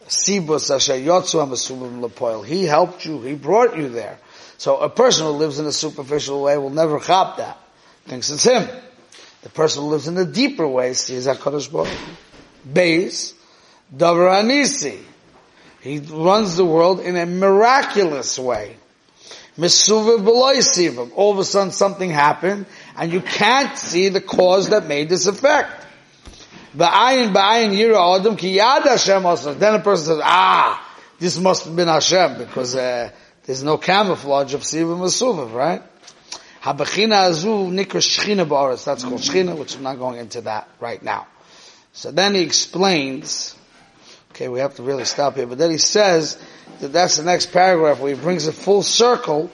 sibus 0.06 0.74
asher 0.74 0.94
yotzu 0.94 2.44
He 2.46 2.64
helped 2.64 3.04
you. 3.04 3.20
He 3.20 3.34
brought 3.34 3.76
you 3.76 3.90
there. 3.90 4.18
So 4.56 4.78
a 4.78 4.88
person 4.88 5.26
who 5.26 5.32
lives 5.32 5.58
in 5.58 5.66
a 5.66 5.72
superficial 5.72 6.42
way 6.42 6.56
will 6.58 6.70
never 6.70 7.00
chop 7.00 7.36
that. 7.36 7.58
Thinks 8.06 8.30
it's 8.30 8.44
him. 8.44 8.66
The 9.42 9.50
person 9.50 9.82
who 9.82 9.88
lives 9.88 10.08
in 10.08 10.16
a 10.16 10.24
deeper 10.24 10.66
way 10.66 10.94
sees 10.94 11.26
HaKadosh 11.26 11.70
Baruch 11.70 11.88
Beis, 12.70 13.34
Davar 13.94 14.42
Anisi. 14.42 14.98
He 15.80 15.98
runs 15.98 16.56
the 16.56 16.64
world 16.64 17.00
in 17.00 17.16
a 17.16 17.26
miraculous 17.26 18.38
way. 18.38 18.76
Misuva 19.58 21.10
All 21.14 21.32
of 21.32 21.38
a 21.38 21.44
sudden 21.44 21.72
something 21.72 22.10
happened 22.10 22.66
and 22.96 23.12
you 23.12 23.20
can't 23.20 23.76
see 23.76 24.08
the 24.08 24.20
cause 24.20 24.70
that 24.70 24.86
made 24.86 25.08
this 25.08 25.26
effect. 25.26 25.86
Ba'ayin 26.76 27.72
yira 27.72 28.18
adam 28.18 28.36
ki 28.36 28.56
yad 28.58 28.82
Hashem 28.82 29.26
also. 29.26 29.54
Then 29.54 29.74
a 29.74 29.80
person 29.80 30.06
says, 30.06 30.20
ah, 30.22 30.86
this 31.18 31.38
must 31.38 31.64
have 31.64 31.74
been 31.74 31.88
Hashem 31.88 32.38
because 32.38 32.76
uh, 32.76 33.10
there's 33.44 33.64
no 33.64 33.76
camouflage 33.76 34.54
of 34.54 34.64
Siva 34.64 34.94
Masuva, 34.94 35.52
right? 35.52 35.82
Habachina 36.62 37.30
azu 37.30 37.70
nikra 37.70 38.00
shchina 38.00 38.46
ba'aretz. 38.46 38.84
That's 38.84 39.02
called 39.02 39.20
shchina, 39.20 39.56
which 39.58 39.76
I'm 39.76 39.82
not 39.82 39.98
going 39.98 40.18
into 40.18 40.42
that 40.42 40.68
right 40.78 41.02
now. 41.02 41.26
So 41.92 42.12
then 42.12 42.34
he 42.34 42.42
explains, 42.42 43.56
okay, 44.30 44.48
we 44.48 44.60
have 44.60 44.76
to 44.76 44.82
really 44.82 45.04
stop 45.04 45.36
here, 45.36 45.46
but 45.46 45.58
then 45.58 45.70
he 45.70 45.78
says 45.78 46.40
that 46.80 46.92
that's 46.92 47.16
the 47.16 47.24
next 47.24 47.46
paragraph 47.46 47.98
where 47.98 48.14
he 48.14 48.20
brings 48.20 48.46
it 48.46 48.52
full 48.52 48.82
circle, 48.82 49.50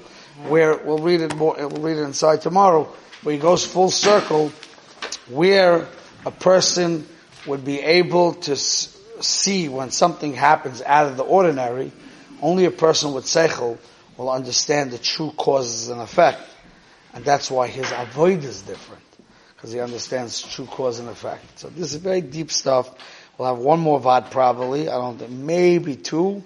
where 0.49 0.77
we'll 0.77 0.99
read 0.99 1.23
it 1.23 1.35
more, 1.35 1.55
we'll 1.57 1.83
read 1.83 1.97
it 1.97 2.03
inside 2.03 2.43
tomorrow, 2.43 2.93
where 3.23 3.35
he 3.35 3.41
goes 3.41 3.65
full 3.65 3.91
circle, 3.91 4.53
where 5.31 5.89
a 6.27 6.31
person 6.33 7.07
would 7.47 7.65
be 7.65 7.81
able 7.81 8.35
to 8.35 8.57
see 8.57 9.69
when 9.69 9.93
something 9.93 10.35
happens 10.35 10.83
out 10.83 11.07
of 11.07 11.17
the 11.17 11.23
ordinary, 11.23 11.93
only 12.43 12.65
a 12.65 12.71
person 12.71 13.15
with 13.15 13.25
seichel 13.25 13.79
will 14.17 14.29
understand 14.29 14.91
the 14.91 14.99
true 14.99 15.33
causes 15.37 15.89
and 15.89 16.01
effect. 16.01 16.41
And 17.15 17.25
that's 17.25 17.51
why 17.51 17.69
his 17.69 17.91
avoid 17.97 18.43
is 18.43 18.62
different. 18.62 19.03
Because 19.55 19.73
he 19.73 19.81
understands 19.81 20.43
true 20.43 20.67
cause 20.67 20.99
and 20.99 21.09
effect. 21.09 21.61
So 21.61 21.69
this 21.69 21.95
is 21.95 22.01
very 22.01 22.21
deep 22.21 22.51
stuff. 22.51 22.93
We'll 23.39 23.49
have 23.49 23.59
one 23.59 23.81
more 23.81 24.01
VOD 24.01 24.31
probably. 24.31 24.89
I 24.89 24.97
don't 24.97 25.19
think, 25.19 25.31
maybe 25.31 25.95
two. 25.95 26.43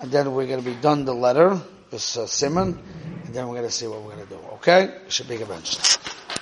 And 0.00 0.10
then 0.10 0.34
we're 0.34 0.46
going 0.46 0.62
to 0.62 0.68
be 0.68 0.76
done 0.76 1.04
the 1.04 1.14
letter, 1.14 1.58
this 1.90 2.16
uh, 2.16 2.26
simon. 2.26 2.78
And 3.24 3.34
then 3.34 3.46
we're 3.46 3.56
going 3.56 3.68
to 3.68 3.72
see 3.72 3.86
what 3.86 4.02
we're 4.02 4.16
going 4.16 4.26
to 4.26 4.34
do. 4.34 4.40
Okay? 4.54 4.84
It 5.06 5.12
should 5.12 5.28
be 5.28 5.36
eventually. 5.36 5.84